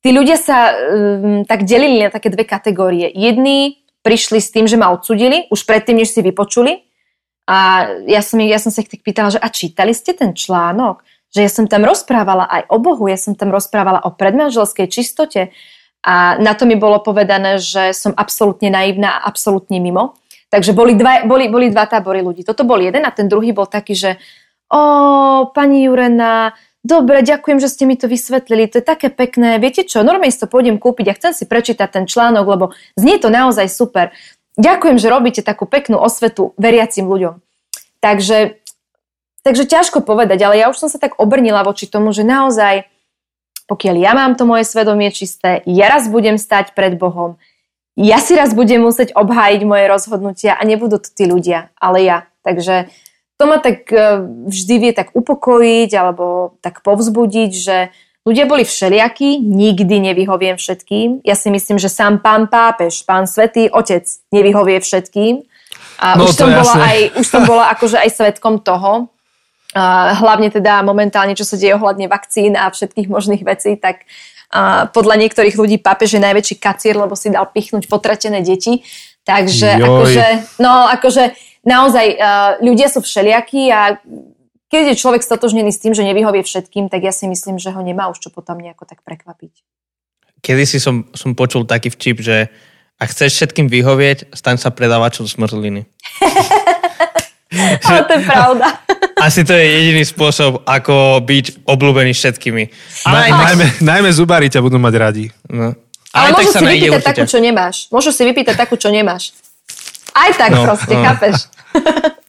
[0.00, 3.10] tí ľudia sa um, tak delili na také dve kategórie.
[3.10, 6.86] Jedni prišli s tým, že ma odsudili, už predtým, než si vypočuli.
[7.50, 11.02] A ja som, ja som sa ich tak pýtala, že a čítali ste ten článok?
[11.34, 15.50] Že ja som tam rozprávala aj o Bohu, ja som tam rozprávala o predmanželskej čistote,
[16.00, 20.16] a na to mi bolo povedané, že som absolútne naivná a absolútne mimo.
[20.48, 22.42] Takže boli dva, boli, boli dva tábory ľudí.
[22.42, 24.10] Toto bol jeden a ten druhý bol taký, že
[24.72, 24.80] o,
[25.52, 29.60] pani Jurena, dobre, ďakujem, že ste mi to vysvetlili, to je také pekné.
[29.60, 32.64] Viete čo, normálne si to pôjdem kúpiť a chcem si prečítať ten článok, lebo
[32.96, 34.12] znie to naozaj super.
[34.60, 37.40] Ďakujem, že robíte takú peknú osvetu veriacim ľuďom.
[38.00, 38.60] Takže,
[39.44, 42.88] takže ťažko povedať, ale ja už som sa tak obrnila voči tomu, že naozaj
[43.70, 47.38] pokiaľ ja mám to moje svedomie čisté, ja raz budem stať pred Bohom,
[47.94, 52.18] ja si raz budem musieť obhájiť moje rozhodnutia a nebudú to tí ľudia, ale ja.
[52.42, 52.90] Takže
[53.40, 54.20] to ma tak e,
[54.52, 57.88] vždy vie tak upokojiť alebo tak povzbudiť, že
[58.28, 61.24] ľudia boli všelijakí, nikdy nevyhoviem všetkým.
[61.24, 65.40] Ja si myslím, že sám pán pápež, pán svetý otec nevyhovie všetkým.
[66.04, 69.08] A no, už, som bola aj, už som bola akože aj svetkom toho,
[70.16, 74.04] hlavne teda momentálne, čo sa deje ohľadne vakcín a všetkých možných vecí, tak
[74.50, 78.82] a podľa niektorých ľudí pápež je najväčší kacír, lebo si dal pichnúť potratené deti.
[79.22, 79.86] Takže Joj.
[79.86, 80.26] akože,
[80.58, 81.22] no akože
[81.66, 84.00] naozaj uh, ľudia sú všelijakí a
[84.70, 87.80] keď je človek stotožnený s tým, že nevyhovie všetkým, tak ja si myslím, že ho
[87.82, 89.66] nemá už čo potom nejako tak prekvapiť.
[90.40, 92.48] Kedy si som, som počul taký vtip, že
[93.00, 95.84] ak chceš všetkým vyhovieť, staň sa predávačom smrzliny.
[97.88, 98.66] Ale to je pravda.
[99.26, 102.62] Asi to je jediný spôsob, ako byť obľúbený všetkými.
[103.04, 105.24] Ale aj, najmä, najmä zubári ťa budú mať radi.
[105.44, 105.76] No.
[106.10, 107.08] Ale, Ale môžu si vypýtať určite.
[107.12, 107.76] takú, čo nemáš.
[107.92, 109.36] Môžu si vypýtať takú, čo nemáš.
[110.20, 111.02] Aj tak no, proste, no.
[111.02, 111.48] chápeš?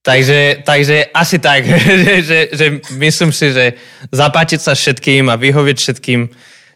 [0.00, 1.60] Takže, takže asi tak,
[2.04, 3.76] že, že, že myslím si, že
[4.08, 6.20] zapáčiť sa všetkým a vyhovieť všetkým,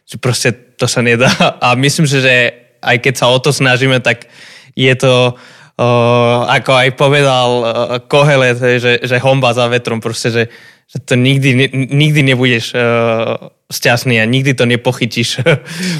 [0.04, 1.32] že proste to sa nedá.
[1.64, 2.52] A myslím si, že
[2.84, 4.28] aj keď sa o to snažíme, tak
[4.76, 5.40] je to
[5.74, 7.66] Uh, ako aj povedal uh,
[8.06, 10.46] Kohelet, že, že homba za vetrom, proste, že,
[10.86, 15.42] že to nikdy, nikdy nebudeš uh, šťastný a nikdy to nepochytíš.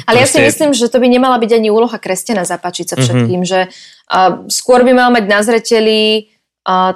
[0.07, 3.43] Ale ja si myslím, že to by nemala byť ani úloha kresťana zapáčiť sa všetkým,
[3.43, 3.51] mm-hmm.
[3.51, 3.67] že
[4.51, 6.29] skôr by mal mať na zreteli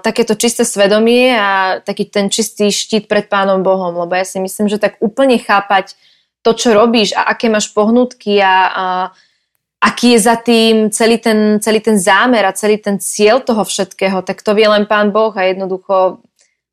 [0.01, 4.65] takéto čisté svedomie a taký ten čistý štít pred Pánom Bohom, lebo ja si myslím,
[4.65, 5.93] že tak úplne chápať
[6.41, 9.07] to, čo robíš a aké máš pohnutky a uh,
[9.79, 14.23] aký je za tým celý ten, celý ten zámer a celý ten cieľ toho všetkého,
[14.23, 16.19] tak to vie len Pán Boh a jednoducho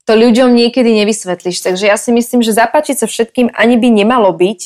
[0.07, 1.67] to ľuďom niekedy nevysvetlíš.
[1.67, 4.61] Takže ja si myslím, že zapáčiť sa všetkým ani by nemalo byť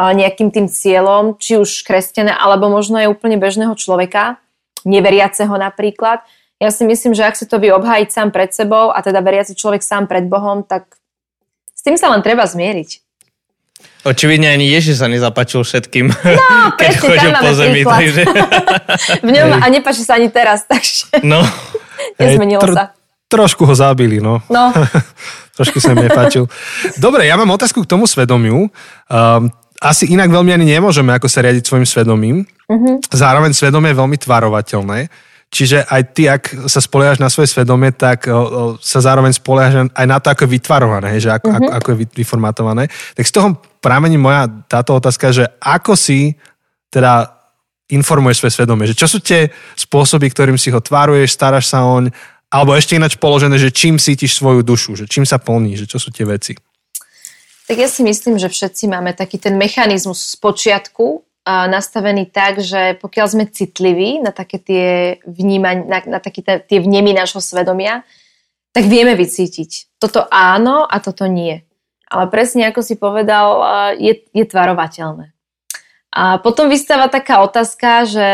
[0.00, 4.40] nejakým tým cieľom, či už kresťana, alebo možno aj úplne bežného človeka,
[4.84, 6.24] neveriaceho napríklad.
[6.60, 9.56] Ja si myslím, že ak sa to vie obhájiť sám pred sebou a teda veriaci
[9.56, 11.00] človek sám pred Bohom, tak
[11.72, 13.00] s tým sa len treba zmieriť.
[14.00, 16.44] Očividne ani Ježiš sa nezapačil všetkým, no,
[16.80, 17.80] keď chodil po zemi.
[17.84, 18.22] Takže...
[19.28, 21.40] v ňom a nepáči sa ani teraz, takže no.
[22.16, 22.84] nezmenilo tr- sa.
[23.30, 24.42] Trošku ho zabili, no.
[24.50, 24.74] no.
[25.54, 26.50] Trošku sa mi nepáčil.
[26.98, 28.66] Dobre, ja mám otázku k tomu svedomiu.
[29.06, 32.44] Um, asi inak veľmi ani nemôžeme ako sa riadiť svojim svedomím.
[32.68, 33.00] Uh-huh.
[33.08, 35.08] Zároveň svedomie je veľmi tvarovateľné.
[35.50, 38.38] Čiže aj ty, ak sa spoliehaš na svoje svedomie, tak o, o,
[38.78, 41.66] sa zároveň spoliehaš aj na to, ako je vytvarované, že ako, mm-hmm.
[41.66, 42.84] ako, ako je vyformatované.
[43.18, 43.48] Tak z toho
[43.82, 46.38] prámení moja táto otázka, že ako si
[46.86, 47.34] teda
[47.90, 52.14] informuješ svoje svedomie, že čo sú tie spôsoby, ktorým si ho tváruješ, staráš sa oň,
[52.46, 55.98] alebo ešte ináč položené, že čím cítiš svoju dušu, že čím sa plní, že čo
[55.98, 56.54] sú tie veci.
[57.70, 62.98] Tak ja si myslím, že všetci máme taký ten mechanizmus z počiatku, nastavený tak, že
[62.98, 64.86] pokiaľ sme citliví na také tie
[65.22, 68.02] vnímania, na, na také tie vnemy nášho svedomia,
[68.74, 70.02] tak vieme vycítiť.
[70.02, 71.62] Toto áno a toto nie.
[72.10, 73.46] Ale presne ako si povedal,
[74.02, 75.30] je, je tvarovateľné.
[76.10, 78.26] A potom vystáva taká otázka, že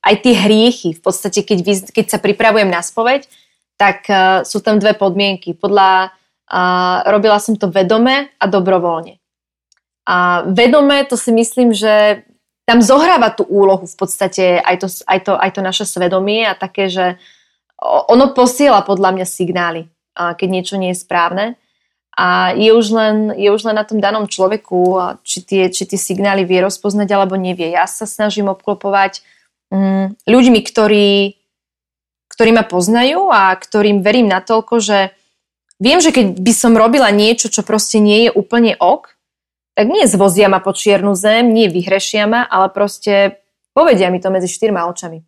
[0.00, 3.28] aj tie hriechy, v podstate keď, keď sa pripravujem na spoveď,
[3.76, 5.52] tak uh, sú tam dve podmienky.
[5.52, 6.16] Podľa,
[6.48, 9.20] uh, robila som to vedome a dobrovoľne.
[10.08, 12.24] A vedome to si myslím, že
[12.64, 16.56] tam zohráva tú úlohu v podstate aj to, aj to, aj to naše svedomie a
[16.56, 17.16] také, že
[17.84, 21.56] ono posiela podľa mňa signály, keď niečo nie je správne.
[22.18, 25.94] A je už len, je už len na tom danom človeku, či tie, či tie
[25.94, 27.70] signály vie rozpoznať alebo nevie.
[27.70, 29.22] Ja sa snažím obklopovať
[29.70, 31.38] mm, ľuďmi, ktorí,
[32.34, 35.14] ktorí ma poznajú a ktorým verím natoľko, že
[35.78, 39.14] viem, že keď by som robila niečo, čo proste nie je úplne ok,
[39.78, 43.38] tak nie zvozia ma po čiernu zem, nie vyhrešia ma, ale proste
[43.72, 45.22] povedia mi to medzi štyrma očami.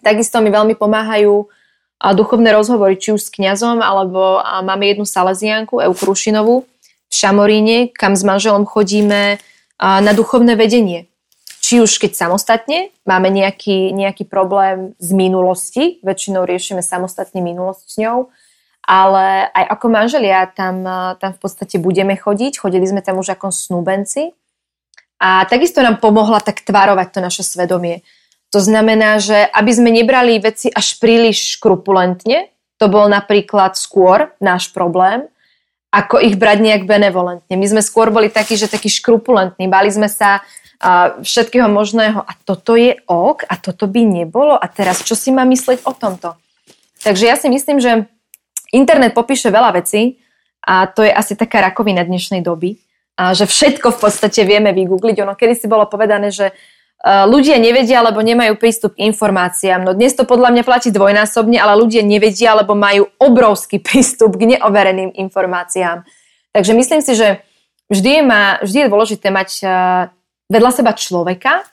[0.00, 1.50] Takisto mi veľmi pomáhajú
[2.00, 6.64] duchovné rozhovory, či už s kňazom, alebo máme jednu salezianku, Evu Krušinovú,
[7.10, 9.42] v Šamoríne, kam s manželom chodíme
[9.82, 11.10] na duchovné vedenie.
[11.60, 17.96] Či už keď samostatne máme nejaký, nejaký problém z minulosti, väčšinou riešime samostatne minulosť s
[18.00, 18.32] ňou,
[18.84, 22.58] ale aj ako manželia tam, eh, tam v podstate budeme chodiť.
[22.58, 24.32] Chodili sme tam už ako snúbenci
[25.20, 28.00] a takisto nám pomohla tak tvarovať to naše svedomie.
[28.50, 34.72] To znamená, že aby sme nebrali veci až príliš škrupulentne, to bol napríklad skôr náš
[34.72, 35.28] problém,
[35.92, 37.54] ako ich brať nejak benevolentne.
[37.54, 39.68] My sme skôr boli takí, že takí škrupulentní.
[39.68, 40.42] Bali sme sa
[40.80, 45.12] a eh, všetkého možného a toto je ok a toto by nebolo a teraz čo
[45.12, 46.34] si má mysleť o tomto?
[47.04, 48.08] Takže ja si myslím, že
[48.70, 50.22] Internet popíše veľa vecí
[50.62, 52.78] a to je asi taká rakovina dnešnej doby,
[53.20, 55.20] a že všetko v podstate vieme vygoogliť.
[55.20, 56.54] Ono kedy si bolo povedané, že e,
[57.28, 59.84] ľudia nevedia, alebo nemajú prístup k informáciám.
[59.84, 64.56] No dnes to podľa mňa platí dvojnásobne, ale ľudia nevedia, alebo majú obrovský prístup k
[64.56, 66.08] neovereným informáciám.
[66.56, 67.44] Takže myslím si, že
[67.92, 69.66] vždy je, ma, vždy je dôležité mať e,
[70.48, 71.64] vedľa seba človeka, e,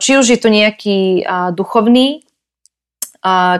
[0.00, 2.24] či už je to nejaký duchovný,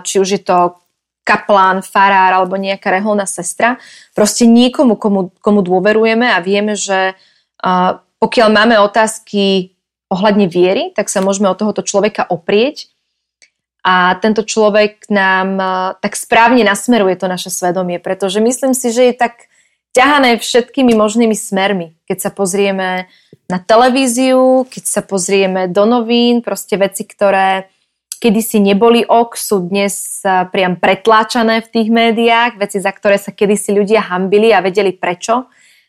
[0.06, 0.78] či už je to
[1.28, 3.76] kaplán, farár alebo nejaká reholná sestra.
[4.16, 9.76] Proste niekomu, komu, komu dôverujeme a vieme, že uh, pokiaľ máme otázky
[10.08, 12.88] ohľadne viery, tak sa môžeme od tohoto človeka oprieť
[13.84, 15.68] a tento človek nám uh,
[16.00, 19.52] tak správne nasmeruje to naše svedomie, pretože myslím si, že je tak
[19.92, 21.96] ťahané všetkými možnými smermi.
[22.08, 23.08] Keď sa pozrieme
[23.48, 27.68] na televíziu, keď sa pozrieme do novín, proste veci, ktoré
[28.18, 33.72] kedysi neboli ok, sú dnes priam pretláčané v tých médiách, veci, za ktoré sa kedysi
[33.72, 35.46] ľudia hambili a vedeli prečo,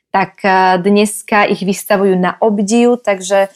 [0.10, 0.42] tak
[0.82, 3.50] dneska ich vystavujú na obdiv, takže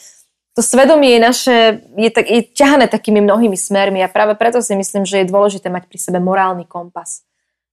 [0.54, 1.56] to svedomie je naše,
[1.98, 5.66] je, tak, je ťahané takými mnohými smermi a práve preto si myslím, že je dôležité
[5.66, 7.26] mať pri sebe morálny kompas.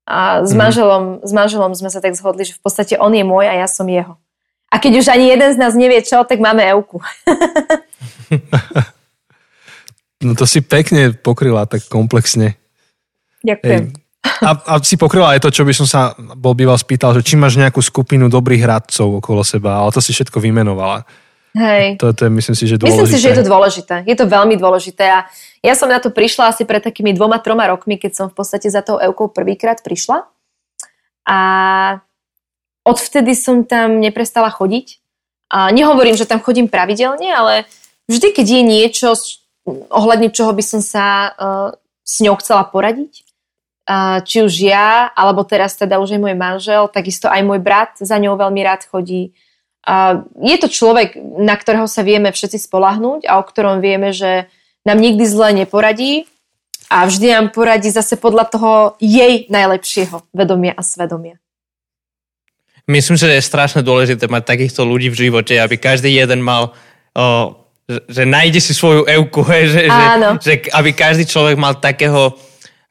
[0.10, 0.58] A s, mm.
[0.58, 3.70] manželom, s manželom sme sa tak zhodli, že v podstate on je môj a ja
[3.70, 4.18] som jeho.
[4.74, 7.06] A keď už ani jeden z nás nevie čo, tak máme Euku.
[10.22, 12.58] No to si pekne pokryla tak komplexne.
[13.42, 13.84] Ďakujem.
[13.90, 14.02] Hej.
[14.22, 17.34] A, a si pokryla aj to, čo by som sa bol býval spýtal, že či
[17.38, 21.10] máš nejakú skupinu dobrých radcov okolo seba, ale to si všetko vymenovala.
[21.58, 21.98] Hej.
[22.00, 23.02] To, to je, myslím si, že dôležité.
[23.02, 23.96] Myslím si, že je to dôležité.
[24.08, 25.20] Je to veľmi dôležité a
[25.66, 28.70] ja som na to prišla asi pred takými dvoma, troma rokmi, keď som v podstate
[28.70, 30.30] za tou Eukou prvýkrát prišla.
[31.28, 31.40] A
[32.86, 35.02] odvtedy som tam neprestala chodiť.
[35.52, 37.68] A nehovorím, že tam chodím pravidelne, ale
[38.08, 39.10] vždy, keď je niečo,
[39.70, 41.70] ohľadne čoho by som sa uh,
[42.02, 43.26] s ňou chcela poradiť.
[43.90, 47.98] Uh, či už ja, alebo teraz teda už aj môj manžel, takisto aj môj brat
[47.98, 49.34] za ňou veľmi rád chodí.
[49.82, 54.46] Uh, je to človek, na ktorého sa vieme všetci spolahnúť a o ktorom vieme, že
[54.86, 56.30] nám nikdy zle neporadí
[56.92, 58.72] a vždy nám poradí zase podľa toho
[59.02, 61.42] jej najlepšieho vedomia a svedomia.
[62.90, 66.74] Myslím, že je strašne dôležité mať takýchto ľudí v živote, aby každý jeden mal
[67.14, 67.54] o,
[68.08, 70.06] že nájde si svoju euku, he, že, že,
[70.40, 72.36] že aby každý človek mal takého,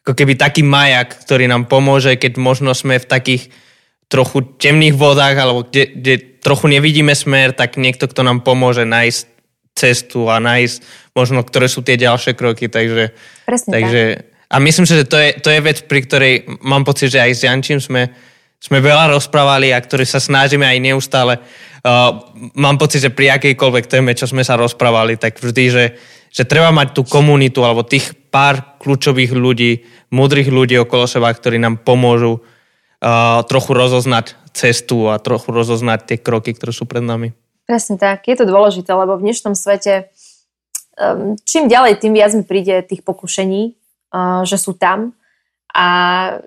[0.05, 3.43] ako keby taký majak, ktorý nám pomôže, keď možno sme v takých
[4.11, 9.23] trochu temných vodách, alebo kde, kde trochu nevidíme smer, tak niekto, kto nám pomôže nájsť
[9.79, 10.83] cestu a nájsť
[11.15, 12.67] možno, ktoré sú tie ďalšie kroky.
[12.67, 13.15] Takže,
[13.47, 16.35] Presne takže tak A myslím si, že to je, to je vec, pri ktorej
[16.67, 18.11] mám pocit, že aj s Jančím sme,
[18.61, 21.41] sme veľa rozprávali a ktorý sa snažíme aj neustále.
[21.81, 22.21] Uh,
[22.53, 25.85] mám pocit, že pri akejkoľvek téme, čo sme sa rozprávali, tak vždy, že,
[26.29, 31.57] že treba mať tú komunitu alebo tých pár kľúčových ľudí, múdrych ľudí okolo seba, ktorí
[31.57, 37.33] nám pomôžu uh, trochu rozoznať cestu a trochu rozoznať tie kroky, ktoré sú pred nami.
[37.65, 38.29] Presne tak.
[38.29, 40.13] Je to dôležité, lebo v dnešnom svete
[41.01, 43.73] um, čím ďalej, tým viac mi príde tých pokušení,
[44.13, 45.17] uh, že sú tam.
[45.71, 45.87] A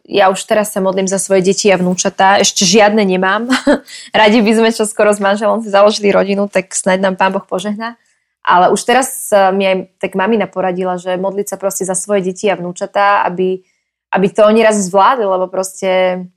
[0.03, 2.43] ja už teraz sa modlím za svoje deti a vnúčatá.
[2.43, 3.47] Ešte žiadne nemám.
[4.11, 7.47] Radi by sme čo skoro s manželom si založili rodinu, tak snaď nám Pán Boh
[7.47, 7.95] požehná.
[8.43, 12.51] Ale už teraz mi aj tak mamina poradila, že modliť sa proste za svoje deti
[12.51, 13.63] a vnúčatá, aby,
[14.11, 16.27] aby to oni raz zvládli, lebo proste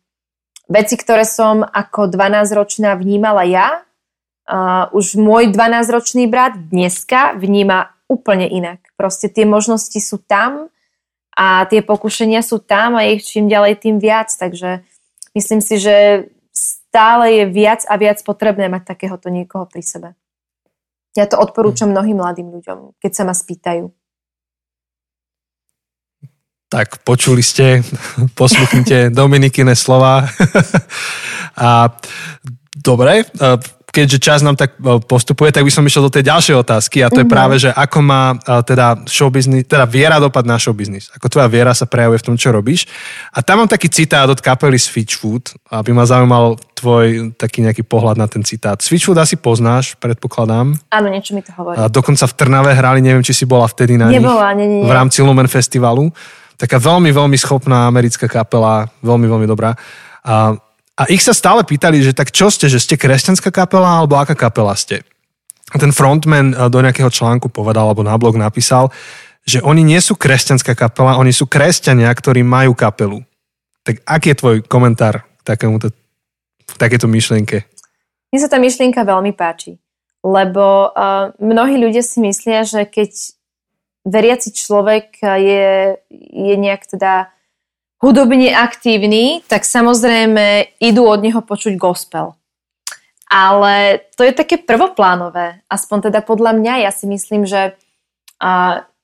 [0.71, 3.83] veci, ktoré som ako 12-ročná vnímala ja,
[4.47, 8.79] uh, už môj 12-ročný brat dneska vníma úplne inak.
[8.95, 10.71] Proste tie možnosti sú tam
[11.37, 14.33] a tie pokušenia sú tam a ich čím ďalej tým viac.
[14.33, 14.81] Takže
[15.37, 20.09] myslím si, že stále je viac a viac potrebné mať takéhoto niekoho pri sebe.
[21.13, 23.89] Ja to odporúčam mnohým mladým ľuďom, keď sa ma spýtajú.
[26.73, 27.85] Tak počuli ste,
[28.41, 30.25] posluchnite Dominikine slova.
[31.57, 31.93] a
[32.73, 33.29] dobre,
[33.97, 37.09] keďže čas nám tak e, postupuje, tak by som išiel do tej ďalšej otázky a
[37.09, 37.33] to je mhm.
[37.33, 41.09] práve, že ako má e, teda showbiznis, teda viera dopad na showbiznis.
[41.17, 42.85] Ako tvoja viera sa prejavuje v tom, čo robíš.
[43.33, 48.21] A tam mám taký citát od kapely Switchfoot, aby ma zaujímal tvoj taký nejaký pohľad
[48.21, 48.77] na ten citát.
[48.85, 50.77] Switchfoot asi poznáš, predpokladám.
[50.93, 51.81] Áno, niečo mi to hovorí.
[51.81, 54.69] A dokonca v Trnave hrali, neviem, či si bola vtedy na Nebola, nich.
[54.69, 54.89] Nie, nie, nie.
[54.89, 56.13] V rámci Lumen Festivalu.
[56.61, 59.73] Taká veľmi, veľmi schopná americká kapela, veľmi, veľmi dobrá.
[60.27, 60.57] A
[60.97, 64.33] a ich sa stále pýtali, že tak čo ste, že ste kresťanská kapela alebo aká
[64.33, 65.05] kapela ste?
[65.71, 68.89] A ten frontman eh, do nejakého článku povedal alebo na blog napísal,
[69.47, 73.23] že oni nie sú kresťanská kapela, oni sú kresťania, ktorí majú kapelu.
[73.87, 75.95] Tak aký je tvoj komentár k takémuto,
[76.75, 77.63] takéto myšlienke?
[78.35, 79.79] Mne sa tá myšlienka veľmi páči,
[80.27, 83.39] lebo uh, mnohí ľudia si myslia, že keď
[84.03, 85.95] veriaci človek je,
[86.35, 87.31] je nejak teda
[88.03, 92.37] hudobne aktívni, tak samozrejme idú od neho počuť gospel.
[93.27, 96.87] Ale to je také prvoplánové, aspoň teda podľa mňa.
[96.87, 97.75] Ja si myslím, že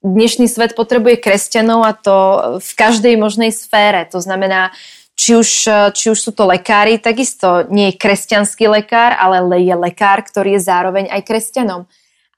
[0.02, 2.16] dnešný svet potrebuje kresťanov a to
[2.62, 4.06] v každej možnej sfére.
[4.14, 4.70] To znamená,
[5.18, 5.50] či už,
[5.96, 10.66] či už sú to lekári, takisto nie je kresťanský lekár, ale je lekár, ktorý je
[10.66, 11.82] zároveň aj kresťanom.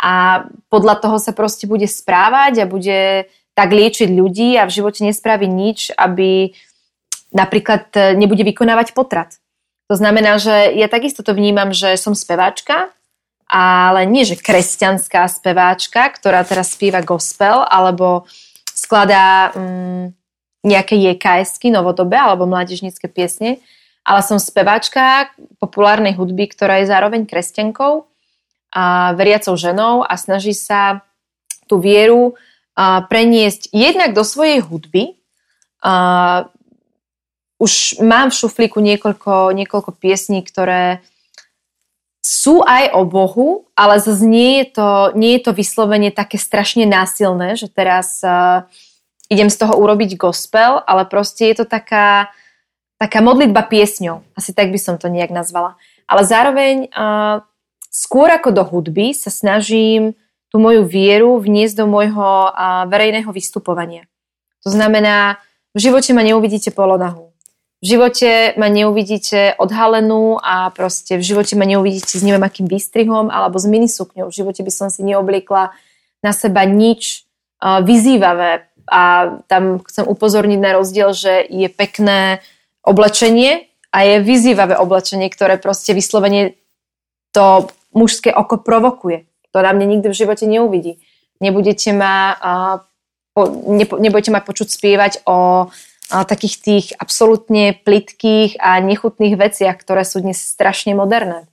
[0.01, 5.07] A podľa toho sa proste bude správať a bude tak liečiť ľudí a v živote
[5.07, 6.55] nespraví nič, aby
[7.31, 9.39] napríklad e, nebude vykonávať potrat.
[9.91, 12.91] To znamená, že ja takisto to vnímam, že som speváčka,
[13.47, 18.25] ale nie, že kresťanská speváčka, ktorá teraz spieva gospel, alebo
[18.73, 20.11] skladá um,
[20.65, 23.61] nejaké JKSky novodobé alebo mládežnícke piesne,
[24.01, 25.29] ale som speváčka
[25.61, 28.09] populárnej hudby, ktorá je zároveň kresťankou
[28.75, 31.05] a veriacou ženou a snaží sa
[31.69, 32.35] tú vieru
[32.79, 35.19] preniesť jednak do svojej hudby.
[35.85, 36.51] A
[37.63, 41.01] už mám v šuflíku niekoľko, niekoľko piesní, ktoré
[42.25, 46.89] sú aj o Bohu, ale zase nie je to, nie je to vyslovene také strašne
[46.89, 48.65] násilné, že teraz uh,
[49.29, 52.33] idem z toho urobiť gospel, ale proste je to taká,
[52.97, 54.25] taká modlitba piesňou.
[54.33, 55.77] Asi tak by som to nejak nazvala.
[56.09, 57.45] Ale zároveň uh,
[57.93, 60.17] skôr ako do hudby sa snažím
[60.55, 62.55] tú moju vieru vniesť do môjho
[62.87, 64.07] verejného vystupovania.
[64.63, 65.43] To znamená,
[65.75, 67.35] v živote ma neuvidíte polonahu.
[67.83, 73.35] V živote ma neuvidíte odhalenú a proste v živote ma neuvidíte s neviem akým výstrihom
[73.35, 74.31] alebo s minisukňou.
[74.31, 75.75] V živote by som si neobliekla
[76.23, 77.27] na seba nič
[77.59, 78.71] vyzývavé.
[78.87, 82.39] A tam chcem upozorniť na rozdiel, že je pekné
[82.87, 86.55] oblečenie a je vyzývavé oblečenie, ktoré proste vyslovene
[87.35, 89.27] to mužské oko provokuje.
[89.55, 90.99] To na mne nikdy v živote neuvidí.
[91.39, 92.35] Nebudete ma,
[94.03, 95.71] nebudete ma počuť spievať o
[96.11, 101.47] takých tých absolútne plitkých a nechutných veciach, ktoré sú dnes strašne moderné.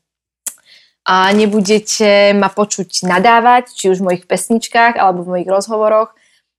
[1.06, 6.14] A nebudete ma počuť nadávať, či už v mojich pesničkách alebo v mojich rozhovoroch.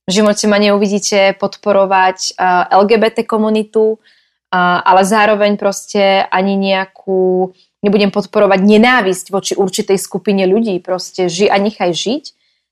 [0.06, 2.38] V živote ma neuvidíte podporovať
[2.70, 4.02] LGBT komunitu,
[4.50, 11.58] ale zároveň proste ani nejakú nebudem podporovať nenávisť voči určitej skupine ľudí, proste ži a
[11.58, 12.24] nechaj žiť.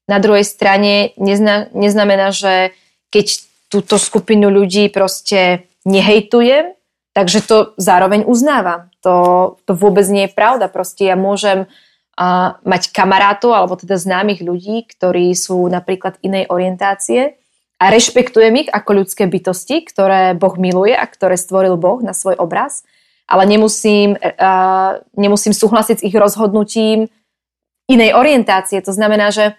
[0.07, 2.75] Na druhej strane nezna, neznamená, že
[3.11, 6.75] keď túto skupinu ľudí proste nehejtujem,
[7.15, 8.91] takže to zároveň uznávam.
[9.03, 10.67] To, to vôbec nie je pravda.
[10.71, 17.41] Proste ja môžem uh, mať kamarátov alebo teda známych ľudí, ktorí sú napríklad inej orientácie
[17.81, 22.37] a rešpektujem ich ako ľudské bytosti, ktoré Boh miluje a ktoré stvoril Boh na svoj
[22.37, 22.85] obraz,
[23.31, 27.07] ale nemusím, uh, nemusím súhlasiť s ich rozhodnutím
[27.87, 28.83] inej orientácie.
[28.83, 29.55] To znamená, že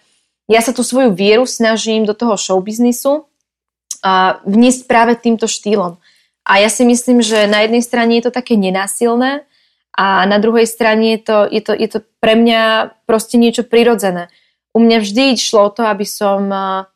[0.52, 5.96] ja sa tú svoju vieru snažím do toho showbiznisu uh, vniesť práve týmto štýlom.
[6.44, 9.48] A ja si myslím, že na jednej strane je to také nenásilné
[9.96, 14.28] a na druhej strane je to, je to, je to pre mňa proste niečo prirodzené.
[14.76, 16.92] U mňa vždy išlo o to, aby som uh,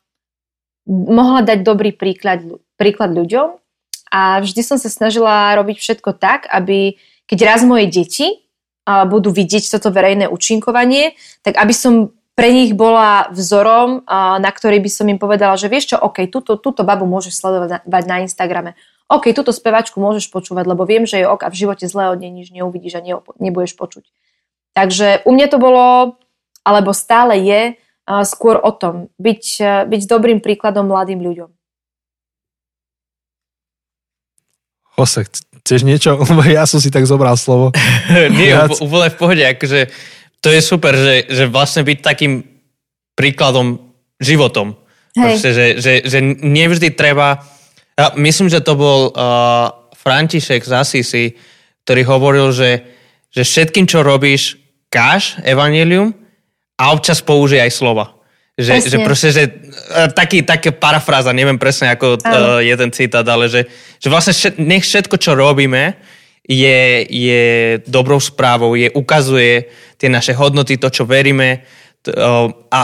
[0.88, 2.44] mohla dať dobrý príklad,
[2.76, 3.56] príklad ľuďom
[4.10, 8.46] a vždy som sa snažila robiť všetko tak, aby keď raz moje deti
[8.86, 14.90] budú vidieť toto verejné účinkovanie, tak aby som pre nich bola vzorom, na ktorý by
[14.92, 18.76] som im povedala, že vieš čo, OK, túto, túto babu môžeš sledovať na Instagrame.
[19.08, 22.20] OK, túto spevačku môžeš počúvať, lebo viem, že je ok a v živote zle od
[22.20, 23.04] nej nič neuvidíš a
[23.40, 24.04] nebudeš počuť.
[24.76, 26.20] Takže u mňa to bolo,
[26.60, 27.60] alebo stále je,
[28.22, 29.44] skôr o tom, byť,
[29.88, 31.50] byť dobrým príkladom mladým ľuďom.
[34.96, 35.28] Jose,
[35.62, 36.16] chceš niečo?
[36.48, 37.72] Ja som si tak zobral slovo.
[38.32, 39.44] Nie, úplne v pohode.
[39.44, 39.92] Akože,
[40.40, 42.44] to je super, že, že vlastne byť takým
[43.16, 44.76] príkladom životom.
[45.16, 47.40] Proste, že, že, že nevždy treba...
[47.96, 51.24] Ja myslím, že to bol uh, František z Asisi,
[51.88, 52.84] ktorý hovoril, že,
[53.32, 54.60] že všetkým, čo robíš,
[54.92, 56.12] káž evanelium,
[56.76, 58.20] a občas použije aj slova.
[58.56, 59.42] Že, že proste, že
[60.14, 63.68] taký, také parafráza, neviem presne ako uh, jeden citát, ale že,
[64.00, 65.96] že vlastne všet, nech všetko, čo robíme,
[66.46, 67.42] je, je
[67.90, 69.66] dobrou správou, je, ukazuje
[69.98, 71.66] tie naše hodnoty, to, čo veríme
[72.02, 72.80] to, uh, a,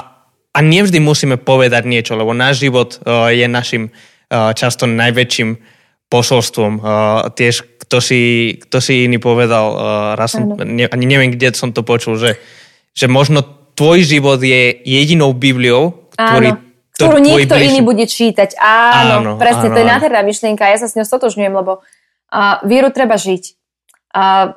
[0.52, 5.56] a nevždy musíme povedať niečo, lebo náš život uh, je našim uh, často najväčším
[6.12, 6.72] posolstvom.
[6.78, 8.20] Uh, tiež kto si,
[8.68, 9.78] kto si iný povedal, uh,
[10.16, 12.40] raz som, ne, ani neviem, kde som to počul, že,
[12.96, 16.60] že možno tvoj život je jedinou Bibliou, ktorý, áno.
[16.96, 17.68] Ktorú niekto bližší...
[17.72, 18.56] iný bude čítať.
[18.60, 20.68] Áno, áno presne, áno, to je nádherná myšlienka.
[20.68, 23.56] Ja sa s ňou stotožňujem, lebo uh, vieru treba žiť.
[24.12, 24.54] Uh,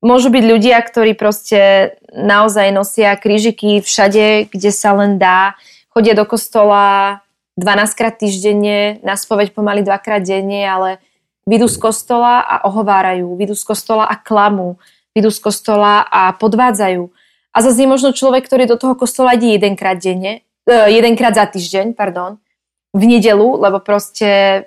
[0.00, 5.58] môžu byť ľudia, ktorí proste naozaj nosia krížiky všade, kde sa len dá,
[5.92, 7.20] chodia do kostola
[7.56, 11.00] 12 krát týždenne, na spoveď pomaly dvakrát denne, ale
[11.48, 14.76] vidú z kostola a ohovárajú, vidú z kostola a klamú,
[15.16, 17.08] vidú z kostola a podvádzajú.
[17.56, 21.94] A zase je možno človek, ktorý do toho kostola ide jedenkrát denne, jedenkrát za týždeň,
[21.94, 22.42] pardon,
[22.90, 24.64] v nedelu, lebo proste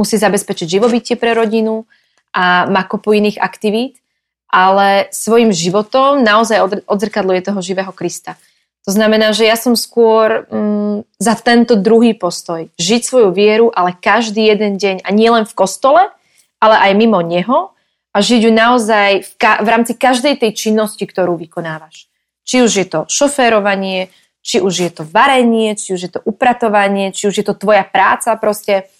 [0.00, 1.86] musí zabezpečiť živobytie pre rodinu
[2.32, 4.00] a má kopu iných aktivít,
[4.48, 8.36] ale svojim životom naozaj odzrkadluje toho živého Krista.
[8.82, 12.66] To znamená, že ja som skôr mm, za tento druhý postoj.
[12.74, 16.10] Žiť svoju vieru, ale každý jeden deň a nie len v kostole,
[16.58, 17.70] ale aj mimo neho
[18.10, 22.10] a žiť ju naozaj v, ka- v rámci každej tej činnosti, ktorú vykonávaš.
[22.42, 24.10] Či už je to šoférovanie,
[24.42, 27.86] či už je to varenie, či už je to upratovanie, či už je to tvoja
[27.86, 28.90] práca, proste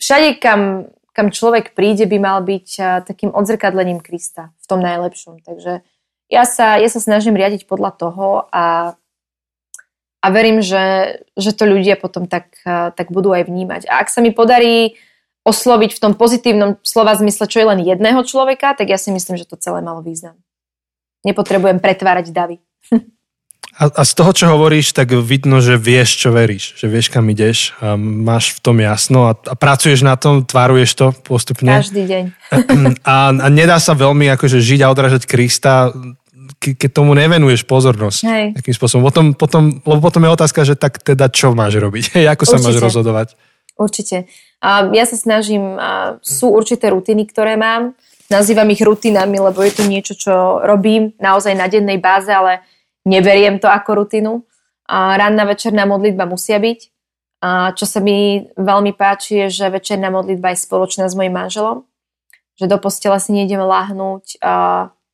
[0.00, 2.68] všade, kam, kam človek príde, by mal byť
[3.04, 5.44] takým odzrkadlením Krista v tom najlepšom.
[5.44, 5.84] Takže
[6.32, 8.96] ja sa, ja sa snažím riadiť podľa toho a,
[10.24, 13.86] a verím, že, že to ľudia potom tak, tak budú aj vnímať.
[13.86, 14.96] A ak sa mi podarí
[15.46, 19.38] osloviť v tom pozitívnom slova zmysle, čo je len jedného človeka, tak ja si myslím,
[19.38, 20.34] že to celé malo význam.
[21.22, 22.58] Nepotrebujem pretvárať davy.
[23.76, 27.28] A, a z toho, čo hovoríš, tak vidno, že vieš, čo veríš, že vieš, kam
[27.28, 31.68] ideš, a máš v tom jasno a, a pracuješ na tom, tváruješ to postupne.
[31.68, 32.24] Každý deň.
[33.04, 35.92] A, a nedá sa veľmi akože žiť a odražať Krista,
[36.56, 38.20] ke, keď tomu nevenuješ pozornosť.
[38.24, 38.46] Hej.
[38.56, 39.04] Akým spôsobom.
[39.04, 42.16] Potom, potom, lebo potom je otázka, že tak teda čo máš robiť?
[42.32, 42.64] Ako sa Určite.
[42.64, 43.28] máš rozhodovať?
[43.76, 44.16] Určite.
[44.64, 47.92] A ja sa snažím, a sú určité rutiny, ktoré mám.
[48.32, 52.64] Nazývam ich rutinami, lebo je to niečo, čo robím naozaj na dennej báze, ale
[53.06, 54.42] neberiem to ako rutinu.
[54.90, 56.80] A ranná večerná modlitba musia byť.
[57.46, 61.86] A čo sa mi veľmi páči, je, že večerná modlitba je spoločná s mojim manželom.
[62.58, 64.42] Že do postela si nejdeme láhnuť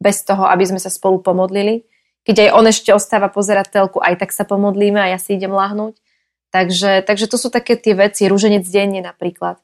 [0.02, 1.86] bez toho, aby sme sa spolu pomodlili.
[2.22, 5.50] Keď aj on ešte ostáva pozerať telku, aj tak sa pomodlíme a ja si idem
[5.50, 5.98] láhnuť.
[6.52, 9.56] Takže, takže to sú také tie veci, rúženec denne napríklad.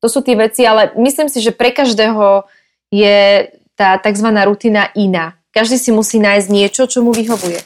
[0.00, 2.48] To sú tie veci, ale myslím si, že pre každého
[2.88, 4.28] je tá tzv.
[4.46, 5.36] rutina iná.
[5.50, 7.58] Každý si musí nájsť niečo, čo mu vyhovuje.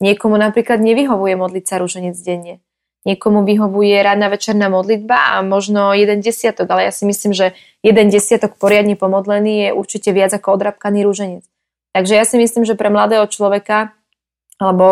[0.00, 2.60] Niekomu napríklad nevyhovuje modliť sa rúženec denne.
[3.06, 8.10] Niekomu vyhovuje rána večerná modlitba a možno jeden desiatok, ale ja si myslím, že jeden
[8.10, 11.46] desiatok poriadne pomodlený je určite viac ako odrapkaný rúženec.
[11.94, 13.94] Takže ja si myslím, že pre mladého človeka
[14.58, 14.84] alebo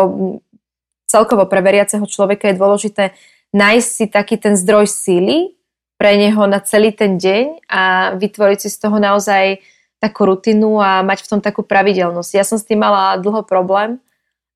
[1.05, 3.03] celkovo pre veriaceho človeka je dôležité
[3.51, 5.53] nájsť si taký ten zdroj síly
[5.95, 7.81] pre neho na celý ten deň a
[8.15, 9.59] vytvoriť si z toho naozaj
[9.99, 12.31] takú rutinu a mať v tom takú pravidelnosť.
[12.35, 13.97] Ja som s tým mala dlho problém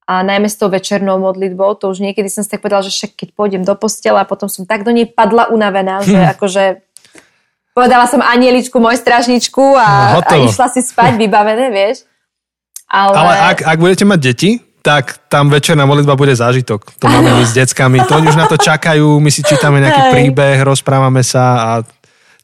[0.10, 3.12] a najmä s tou večernou modlitbou, to už niekedy som si tak povedala, že však
[3.14, 6.82] keď pôjdem do postela a potom som tak do nej padla unavená, že akože
[7.78, 12.10] povedala som anieličku, môj stražničku a, no, a išla si spať vybavené, vieš.
[12.90, 16.98] Ale, Ale ak, ak budete mať deti, tak tam večerná modlitba bude zážitok.
[16.98, 18.02] To máme my s deckami.
[18.10, 21.72] To oni už na to čakajú, my si čítame nejaký príbeh, rozprávame sa a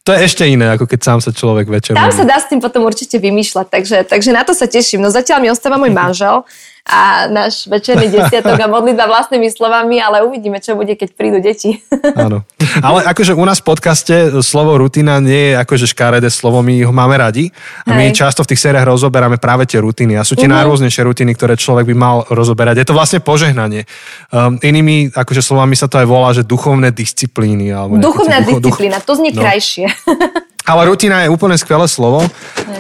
[0.06, 1.98] to je ešte iné, ako keď sám sa človek večer...
[1.98, 5.02] Tam sa dá s tým potom určite vymýšľať, takže, takže na to sa teším.
[5.02, 6.46] No zatiaľ mi ostáva môj manžel,
[6.86, 11.82] a náš večerný desiatok a modlitba vlastnými slovami, ale uvidíme, čo bude, keď prídu deti.
[12.26, 12.46] Áno.
[12.86, 14.16] Ale akože u nás v podcaste
[14.46, 17.50] slovo rutina nie je akože škaredé slovo, my ho máme radi.
[17.90, 18.22] A my Hej.
[18.22, 20.14] často v tých sériách rozoberáme práve tie rutiny.
[20.14, 20.62] A sú tie uh-huh.
[20.62, 22.86] najrôznejšie rutiny, ktoré človek by mal rozoberať.
[22.86, 23.90] Je to vlastne požehnanie.
[24.30, 27.74] Um, inými akože slovami sa to aj volá, že duchovné disciplíny.
[27.74, 29.42] Alebo Duchovná ducho, disciplína, to znie no.
[29.42, 29.90] krajšie.
[30.66, 32.26] Ale rutina je úplne skvelé slovo.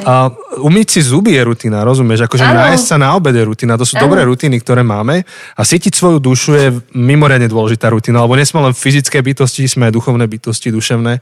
[0.05, 2.25] Uh, umyť si zuby je rutina, rozumieš?
[2.25, 2.65] Akože ano.
[2.65, 3.77] nájsť sa na obed je rutina.
[3.77, 4.09] To sú ano.
[4.09, 5.21] dobré rutiny, ktoré máme.
[5.53, 6.67] A sítiť svoju dušu je
[6.97, 11.21] mimoriadne dôležitá rutina, lebo nie sme len fyzické bytosti, sme aj duchovné bytosti, duševné.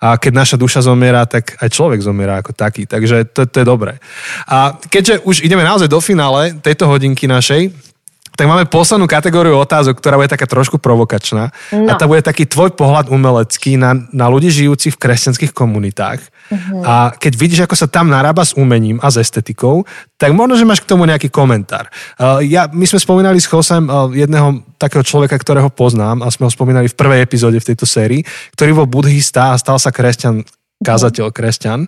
[0.00, 2.88] A keď naša duša zomiera, tak aj človek zomiera ako taký.
[2.88, 4.00] Takže to, to je dobré.
[4.48, 7.89] A keďže už ideme naozaj do finále tejto hodinky našej,
[8.36, 11.52] tak máme poslednú kategóriu otázok, ktorá bude taká trošku provokačná.
[11.74, 11.90] No.
[11.90, 16.24] A to bude taký tvoj pohľad umelecký na, na ľudí žijúcich v kresťanských komunitách.
[16.50, 16.82] Uh-huh.
[16.82, 19.84] A keď vidíš, ako sa tam narába s umením a s estetikou,
[20.16, 21.92] tak možno, že máš k tomu nejaký komentár.
[22.16, 26.48] Uh, ja, my sme spomínali s Chosem uh, jedného takého človeka, ktorého poznám a sme
[26.48, 28.24] ho spomínali v prvej epizóde v tejto sérii,
[28.56, 30.42] ktorý bol buddhista a stal sa kresťan
[30.80, 31.84] kázateľ kresťan.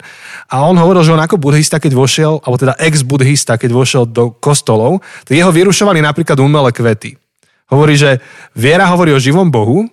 [0.53, 4.37] A on hovoril, že on ako buddhista, keď vošiel, alebo teda ex-buddhista, keď vošiel do
[4.37, 7.17] kostolov, tak jeho vyrušovali napríklad umelé kvety.
[7.73, 8.21] Hovorí, že
[8.53, 9.89] viera hovorí o živom Bohu,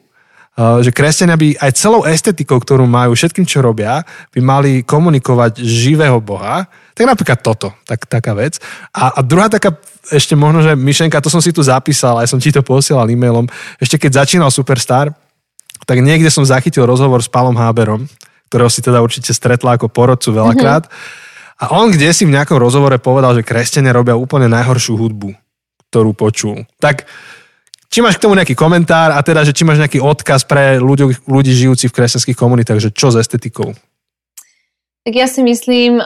[0.60, 4.04] že kresťania by aj celou estetikou, ktorú majú, všetkým, čo robia,
[4.36, 6.68] by mali komunikovať živého Boha.
[6.92, 8.60] Tak napríklad toto, tak, taká vec.
[8.92, 9.80] A, a druhá taká
[10.12, 13.48] ešte možno, že myšlenka, to som si tu zapísal, aj som ti to posielal e-mailom,
[13.80, 15.16] ešte keď začínal Superstar,
[15.88, 18.04] tak niekde som zachytil rozhovor s Palom Háberom,
[18.50, 20.90] ktorého si teda určite stretla ako porodcu veľakrát.
[20.90, 21.28] Mm-hmm.
[21.60, 25.38] A on kde si v nejakom rozhovore povedal, že kresťania robia úplne najhoršiu hudbu,
[25.92, 26.66] ktorú počul.
[26.82, 27.06] Tak
[27.92, 31.20] či máš k tomu nejaký komentár a teda, že či máš nejaký odkaz pre ľudí,
[31.28, 33.76] ľudí žijúci v kresťanských komunitách, že čo s estetikou?
[35.04, 35.98] Tak ja si myslím,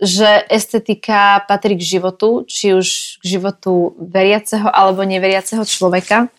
[0.00, 6.32] že estetika patrí k životu, či už k životu veriaceho alebo neveriaceho človeka.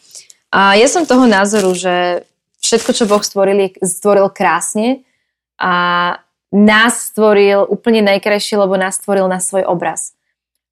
[0.50, 2.26] A ja som toho názoru, že
[2.66, 5.06] všetko, čo Boh stvoril, stvoril krásne
[5.64, 5.74] a
[6.51, 10.11] nás stvoril úplne najkrajšie, lebo nás stvoril na svoj obraz.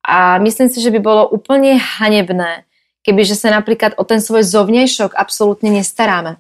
[0.04, 2.68] A myslím si, že by bolo úplne hanebné,
[3.08, 6.38] kebyže sa napríklad o ten svoj zovnejšok absolútne nestaráme.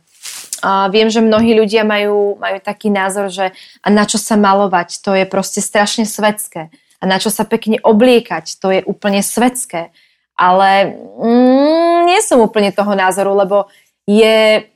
[0.61, 3.49] A viem, že mnohí ľudia majú, majú taký názor, že
[3.81, 6.69] a na čo sa malovať, to je proste strašne svetské.
[7.01, 9.89] A na čo sa pekne obliekať, to je úplne svetské.
[10.37, 13.65] Ale mm, nie som úplne toho názoru, lebo
[14.05, 14.69] je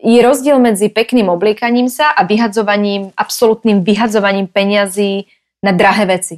[0.00, 5.28] je rozdiel medzi pekným obliekaním sa a vyhadzovaním, absolútnym vyhadzovaním peňazí
[5.60, 6.36] na drahé veci.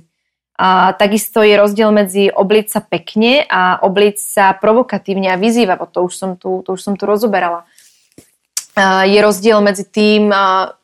[0.59, 5.91] A takisto je rozdiel medzi obliť sa pekne a obliť sa provokatívne a vyzývavo.
[5.91, 7.65] To už som tu, to už som tu rozoberala.
[8.73, 10.33] A je rozdiel medzi tým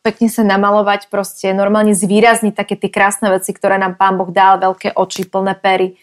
[0.03, 4.61] pekne sa namalovať, proste normálne zvýrazniť také tie krásne veci, ktoré nám pán Boh dal,
[4.61, 5.97] veľké oči, plné pery.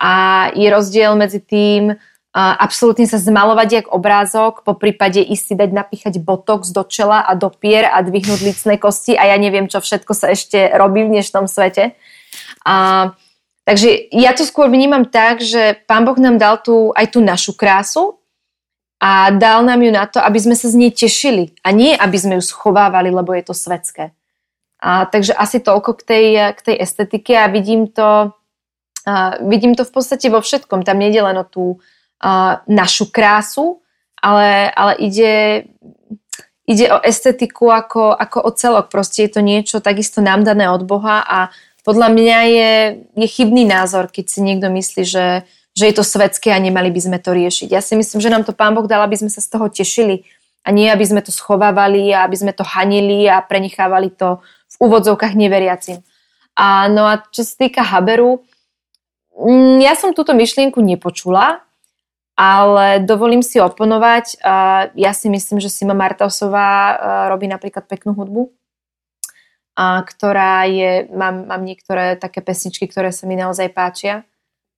[0.00, 1.96] A je rozdiel medzi tým
[2.34, 7.34] absolútne sa zmalovať jak obrázok, po prípade ísť si dať napíchať botox do čela a
[7.34, 11.18] do pier a dvihnúť licné kosti a ja neviem, čo všetko sa ešte robí v
[11.18, 11.98] dnešnom svete.
[12.62, 13.10] A,
[13.66, 17.58] takže ja to skôr vnímam tak, že Pán Boh nám dal tu, aj tú našu
[17.58, 18.22] krásu
[19.02, 22.14] a dal nám ju na to, aby sme sa z nej tešili a nie, aby
[22.14, 24.14] sme ju schovávali, lebo je to svetské.
[24.78, 28.38] A, takže asi toľko k tej, k tej estetike a vidím to,
[29.02, 30.86] a vidím to v podstate vo všetkom.
[30.86, 31.82] Tam nejde len o tú,
[32.68, 33.80] našu krásu,
[34.20, 35.64] ale, ale ide,
[36.68, 38.92] ide o estetiku ako, ako o celok.
[38.92, 41.48] Proste je to niečo takisto nám dané od Boha a
[41.80, 42.72] podľa mňa je,
[43.16, 47.00] je chybný názor, keď si niekto myslí, že, že je to svetské a nemali by
[47.00, 47.72] sme to riešiť.
[47.72, 50.28] Ja si myslím, že nám to Pán Boh dal, aby sme sa z toho tešili
[50.60, 54.76] a nie, aby sme to schovávali a aby sme to hanili a prenechávali to v
[54.76, 56.04] úvodzovkách neveriacim.
[56.52, 58.44] A no a čo sa týka Haberu,
[59.40, 61.64] mm, ja som túto myšlienku nepočula,
[62.40, 64.40] ale dovolím si oponovať.
[64.96, 66.96] Ja si myslím, že Sima Martausová
[67.28, 68.48] robí napríklad peknú hudbu,
[69.76, 74.24] ktorá je, mám, mám niektoré také pesničky, ktoré sa mi naozaj páčia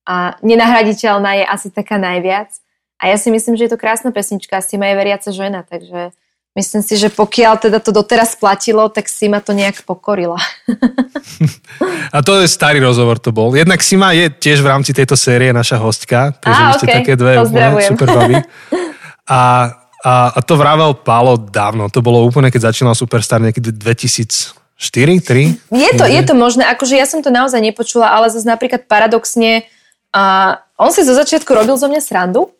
[0.03, 2.51] a nenahraditeľná je asi taká najviac.
[2.99, 6.11] A ja si myslím, že je to krásna pesnička, Sima je veriaca žena, takže
[6.53, 10.37] Myslím si, že pokiaľ teda to doteraz platilo, tak si ma to nejak pokorila.
[12.13, 13.57] A to je starý rozhovor to bol.
[13.57, 16.97] Jednak Sima je tiež v rámci tejto série naša hostka, takže Á, vy ste okej.
[17.01, 18.37] také dve úplne super baby.
[19.23, 19.71] A,
[20.03, 21.87] a, a to vravel Pálo dávno.
[21.87, 25.71] To bolo úplne, keď začínal Superstar niekedy 2004, 3.
[25.71, 29.63] Je to, je to možné, akože ja som to naozaj nepočula, ale zase napríklad paradoxne,
[30.13, 32.53] a on si zo začiatku robil zo mňa srandu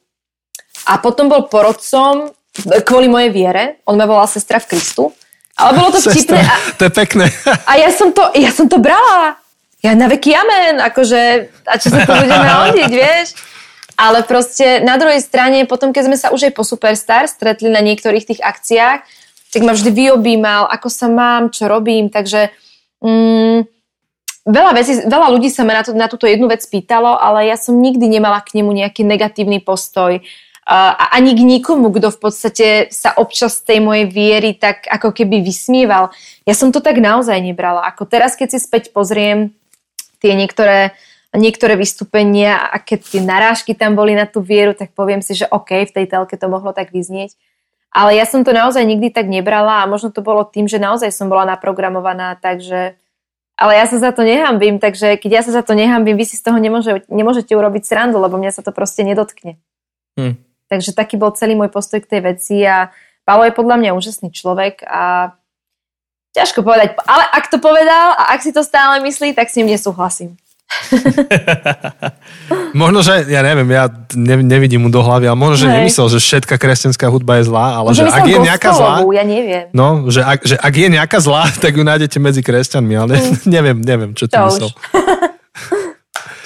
[0.90, 2.34] a potom bol porodcom
[2.86, 3.82] kvôli mojej viere.
[3.90, 5.10] On ma volal sestra v Kristu.
[5.58, 6.42] Ale bolo to vtipné.
[6.42, 7.26] A, to je pekné.
[7.70, 9.38] a ja, som to, ja som to brala.
[9.86, 10.82] Ja na veky amen.
[10.82, 13.38] Akože, a čo sa to bude naodiť, vieš?
[13.94, 17.78] Ale proste na druhej strane, potom keď sme sa už aj po Superstar stretli na
[17.86, 19.06] niektorých tých akciách,
[19.54, 22.50] tak ma vždy vyobímal, ako sa mám, čo robím, takže
[23.06, 23.70] mm,
[24.50, 27.54] veľa, vecí, veľa ľudí sa ma na, to, na túto jednu vec pýtalo, ale ja
[27.54, 30.18] som nikdy nemala k nemu nejaký negatívny postoj.
[30.18, 30.26] Uh,
[30.64, 35.44] a ani k nikomu, kto v podstate sa občas tej mojej viery tak ako keby
[35.44, 36.16] vysmieval.
[36.48, 37.84] Ja som to tak naozaj nebrala.
[37.84, 39.52] Ako teraz, keď si späť pozriem
[40.24, 40.96] tie niektoré,
[41.36, 45.52] niektoré vystúpenia a keď tie narážky tam boli na tú vieru, tak poviem si, že
[45.52, 47.36] OK, v tej telke to mohlo tak vyznieť.
[47.94, 51.12] Ale ja som to naozaj nikdy tak nebrala a možno to bolo tým, že naozaj
[51.14, 52.98] som bola naprogramovaná, takže...
[53.54, 56.42] Ale ja sa za to nehambím, takže keď ja sa za to nehambím, vy si
[56.42, 59.62] z toho nemôže, nemôžete urobiť srandu, lebo mňa sa to proste nedotkne.
[60.18, 60.42] Hm.
[60.74, 62.90] Takže taký bol celý môj postoj k tej veci a
[63.22, 65.38] Paolo je podľa mňa úžasný človek a
[66.34, 69.70] ťažko povedať, ale ak to povedal a ak si to stále myslí, tak s ním
[69.70, 70.34] nesúhlasím.
[72.74, 73.86] Možno, že, ja neviem, ja
[74.18, 75.74] ne, nevidím mu do hlavy, ale možno, že Hej.
[75.78, 79.24] nemyslel, že všetká kresťanská hudba je zlá, ale Možno že ak je nejaká zlá, ja
[79.24, 79.70] neviem.
[79.70, 83.22] no, že ak, že ak je nejaká zlá, tak ju nájdete medzi kresťanmi, ale
[83.54, 84.74] neviem, neviem, čo To myslel.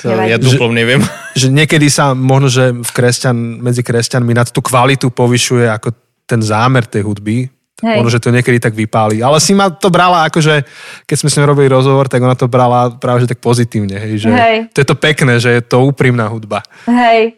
[0.06, 1.02] To ja duplom neviem.
[1.41, 5.93] Že niekedy sa možno, že v kresťan, medzi kresťanmi na tú kvalitu povyšuje ako
[6.26, 7.45] ten zámer tej hudby.
[7.78, 8.02] Hej.
[8.02, 9.22] Možno, že to niekedy tak vypáli.
[9.22, 10.66] Ale si ma to brala akože,
[11.06, 14.02] keď sme s ňou robili rozhovor, tak ona to brala práve že tak pozitívne.
[14.02, 14.74] Hej, že Hej.
[14.74, 16.66] To je to pekné, že je to úprimná hudba.
[16.89, 17.38] Hej,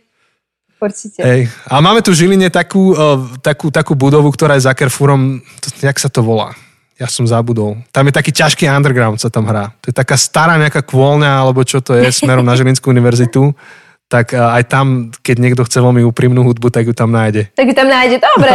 [0.80, 1.20] určite.
[1.20, 1.52] Hej.
[1.68, 6.00] A máme tu v Žiline takú, uh, takú, takú budovu, ktorá je za to, jak
[6.00, 6.56] sa to volá?
[7.00, 7.80] Ja som zabudol.
[7.96, 9.72] Tam je taký ťažký underground, sa tam hrá.
[9.80, 13.56] To je taká stará nejaká kôlňa, alebo čo to je, smerom na Žilinskú univerzitu.
[14.10, 17.54] Tak uh, aj tam, keď niekto chce veľmi úprimnú hudbu, tak ju tam nájde.
[17.54, 18.18] Tak ju tam nájde.
[18.20, 18.52] Dobre.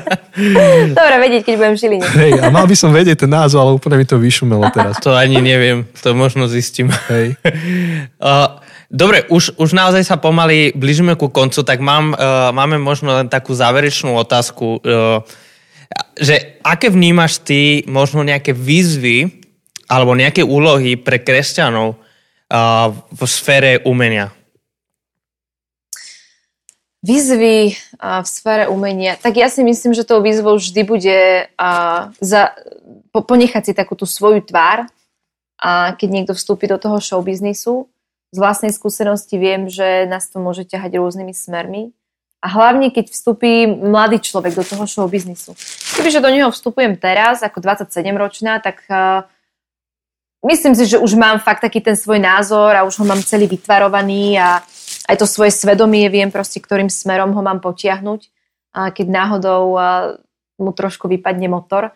[0.98, 2.06] Dobre vedieť, keď budem v Žiline.
[2.08, 4.96] Hej, a mal by som vedieť ten názov, ale úplne mi to vyšumelo teraz.
[5.04, 6.88] To ani neviem, to možno zistím.
[7.12, 7.36] Hej.
[8.16, 8.58] Uh,
[8.92, 13.24] Dobre, už, už naozaj sa pomaly blížime ku koncu, tak mám, uh, máme možno len
[13.24, 15.24] takú záverečnú otázku, uh,
[16.16, 19.44] že aké vnímaš ty možno nejaké výzvy
[19.88, 24.32] alebo nejaké úlohy pre kresťanov uh, v sfére umenia?
[27.02, 29.18] Výzvy a, v sfére umenia.
[29.18, 31.70] Tak ja si myslím, že tou výzvou vždy bude a,
[32.22, 32.54] za,
[33.10, 34.86] po, ponechať si takú tú svoju tvár
[35.58, 37.90] a keď niekto vstúpi do toho showbiznisu.
[38.30, 41.90] Z vlastnej skúsenosti viem, že nás to môže ťahať rôznymi smermi.
[42.42, 45.54] A hlavne, keď vstúpi mladý človek do toho showbiznisu.
[45.94, 49.30] Kebyže do neho vstupujem teraz, ako 27-ročná, tak a,
[50.42, 53.46] myslím si, že už mám fakt taký ten svoj názor a už ho mám celý
[53.46, 54.58] vytvarovaný a
[55.06, 58.26] aj to svoje svedomie viem proste, ktorým smerom ho mám potiahnuť,
[58.74, 59.82] a keď náhodou a,
[60.58, 61.94] mu trošku vypadne motor.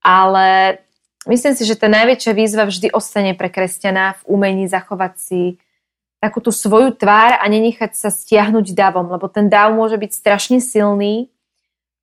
[0.00, 0.80] Ale
[1.28, 5.40] myslím si, že tá najväčšia výzva vždy ostane pre kresťana v umení zachovať si
[6.22, 10.62] takú tú svoju tvár a nenechať sa stiahnuť davom, lebo ten dáv môže byť strašne
[10.62, 11.26] silný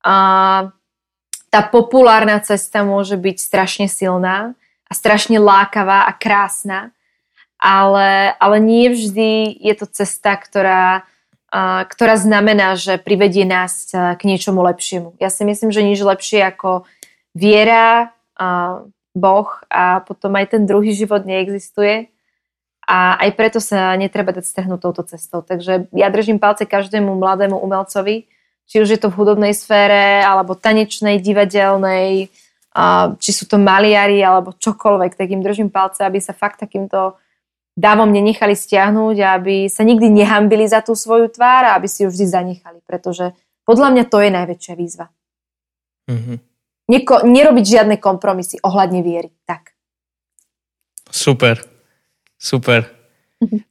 [0.04, 0.68] a
[1.48, 4.52] tá populárna cesta môže byť strašne silná
[4.86, 6.92] a strašne lákavá a krásna,
[7.56, 11.08] ale, ale nie vždy je to cesta, ktorá,
[11.48, 15.16] a, ktorá znamená, že privedie nás k niečomu lepšiemu.
[15.16, 16.84] Ja si myslím, že nič lepšie ako
[17.32, 22.14] viera, a, Boh a potom aj ten druhý život neexistuje.
[22.90, 25.46] A aj preto sa netreba dať strhnúť touto cestou.
[25.46, 28.26] Takže ja držím palce každému mladému umelcovi,
[28.66, 32.34] či už je to v hudobnej sfére, alebo tanečnej, divadelnej,
[33.22, 37.14] či sú to maliari, alebo čokoľvek, tak im držím palce, aby sa fakt takýmto
[37.78, 42.10] dávom nenechali stiahnuť aby sa nikdy nehambili za tú svoju tvár a aby si ju
[42.10, 43.32] vždy zanechali, pretože
[43.62, 45.06] podľa mňa to je najväčšia výzva.
[46.10, 46.34] Mhm.
[46.90, 49.30] Neko, nerobiť žiadne kompromisy ohľadne viery.
[49.46, 49.78] Tak.
[51.06, 51.62] Super,
[52.40, 52.88] super.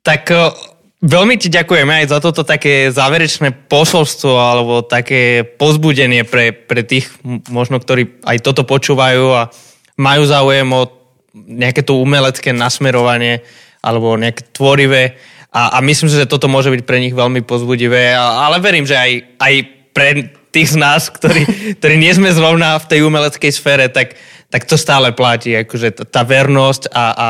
[0.06, 0.54] Tak o,
[1.02, 7.10] veľmi ti ďakujeme aj za toto také záverečné posolstvo alebo také pozbudenie pre, pre tých
[7.50, 9.50] možno, ktorí aj toto počúvajú a
[9.98, 10.88] majú záujem o
[11.34, 13.42] nejaké to umelecké nasmerovanie
[13.82, 15.18] alebo nejaké tvorivé
[15.50, 18.86] a, a myslím si, že toto môže byť pre nich veľmi pozbudivé, a, ale verím,
[18.86, 19.12] že aj,
[19.42, 19.54] aj
[19.98, 20.10] pre
[20.54, 21.42] tých z nás, ktorí,
[21.82, 24.14] ktorí nie sme zrovna v tej umeleckej sfére, tak,
[24.54, 25.58] tak to stále platí.
[25.58, 27.30] Akože tá vernosť a, a,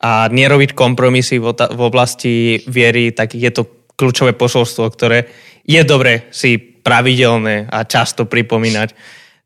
[0.00, 5.28] a nerobiť kompromisy v, v oblasti viery, tak je to kľúčové posolstvo, ktoré
[5.68, 8.96] je dobre si pravidelné a často pripomínať.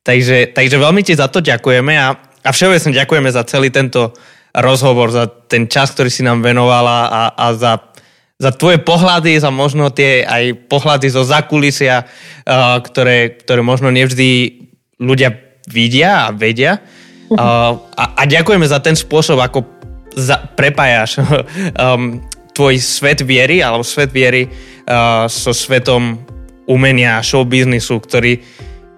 [0.07, 4.15] Takže, takže veľmi ti za to ďakujeme a, a všeobecne ďakujeme za celý tento
[4.55, 7.91] rozhovor, za ten čas, ktorý si nám venovala a, a za,
[8.39, 14.63] za tvoje pohľady, za možno tie aj pohľady zo zakulisia, uh, ktoré, ktoré možno nevždy
[15.03, 15.35] ľudia
[15.67, 16.79] vidia a vedia.
[17.35, 19.74] Uh, a, a ďakujeme za ten spôsob, ako
[20.15, 22.23] za, prepájaš um,
[22.55, 26.23] tvoj svet viery alebo svet viery uh, so svetom
[26.65, 28.41] umenia, show biznisu, ktorý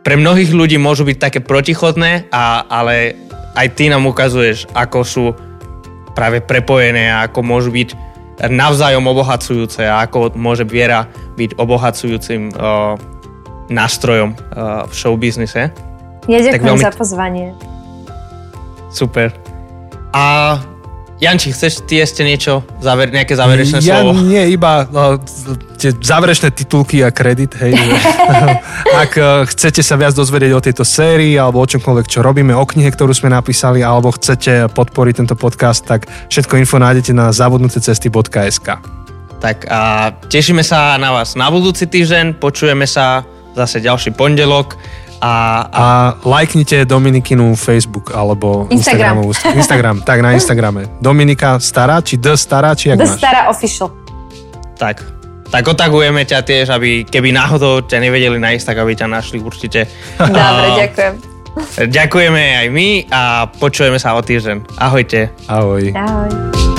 [0.06, 3.18] pre mnohých ľudí môžu byť také protichodné, a, ale
[3.58, 5.24] aj ty nám ukazuješ, ako sú
[6.14, 7.88] práve prepojené a ako môžu byť
[8.46, 12.94] navzájom obohacujúce a ako môže viera byť obohacujúcim uh,
[13.66, 15.74] nástrojom uh, v showbiznise.
[16.30, 16.86] Ja ďakujem veľmi...
[16.86, 17.46] za pozvanie.
[18.92, 19.34] Super.
[20.14, 20.56] A
[21.16, 24.20] Janči, chceš ty ešte niečo, záver, nejaké záverečné ja slovo?
[24.20, 25.16] Nie, iba no,
[25.80, 27.56] tie záverečné titulky a kredit.
[27.56, 27.72] Hej.
[29.02, 32.68] Ak uh, chcete sa viac dozvedieť o tejto sérii alebo o čomkoľvek, čo robíme, o
[32.68, 38.68] knihe, ktorú sme napísali, alebo chcete podporiť tento podcast, tak všetko info nájdete na zabudnutecesty.sk
[39.40, 43.24] Tak a tešíme sa na vás na budúci týždeň, počujeme sa
[43.56, 44.76] zase ďalší pondelok
[45.20, 45.80] a, a...
[45.80, 45.86] a
[46.24, 49.24] lajknite Dominikinu Facebook alebo Instagram.
[49.56, 50.88] Instagram, tak na Instagrame.
[51.00, 53.18] Dominika Stará, či D Stará, či jak The máš?
[53.18, 53.88] Stará Official.
[54.76, 55.00] Tak,
[55.48, 59.88] tak otagujeme ťa tiež, aby keby náhodou ťa nevedeli nájsť, tak aby ťa našli určite.
[60.20, 61.14] Dobre, ďakujem.
[61.88, 64.76] Ďakujeme aj my a počujeme sa o týždeň.
[64.76, 65.32] Ahojte.
[65.48, 65.88] Ahoj.
[65.96, 66.75] Ahoj.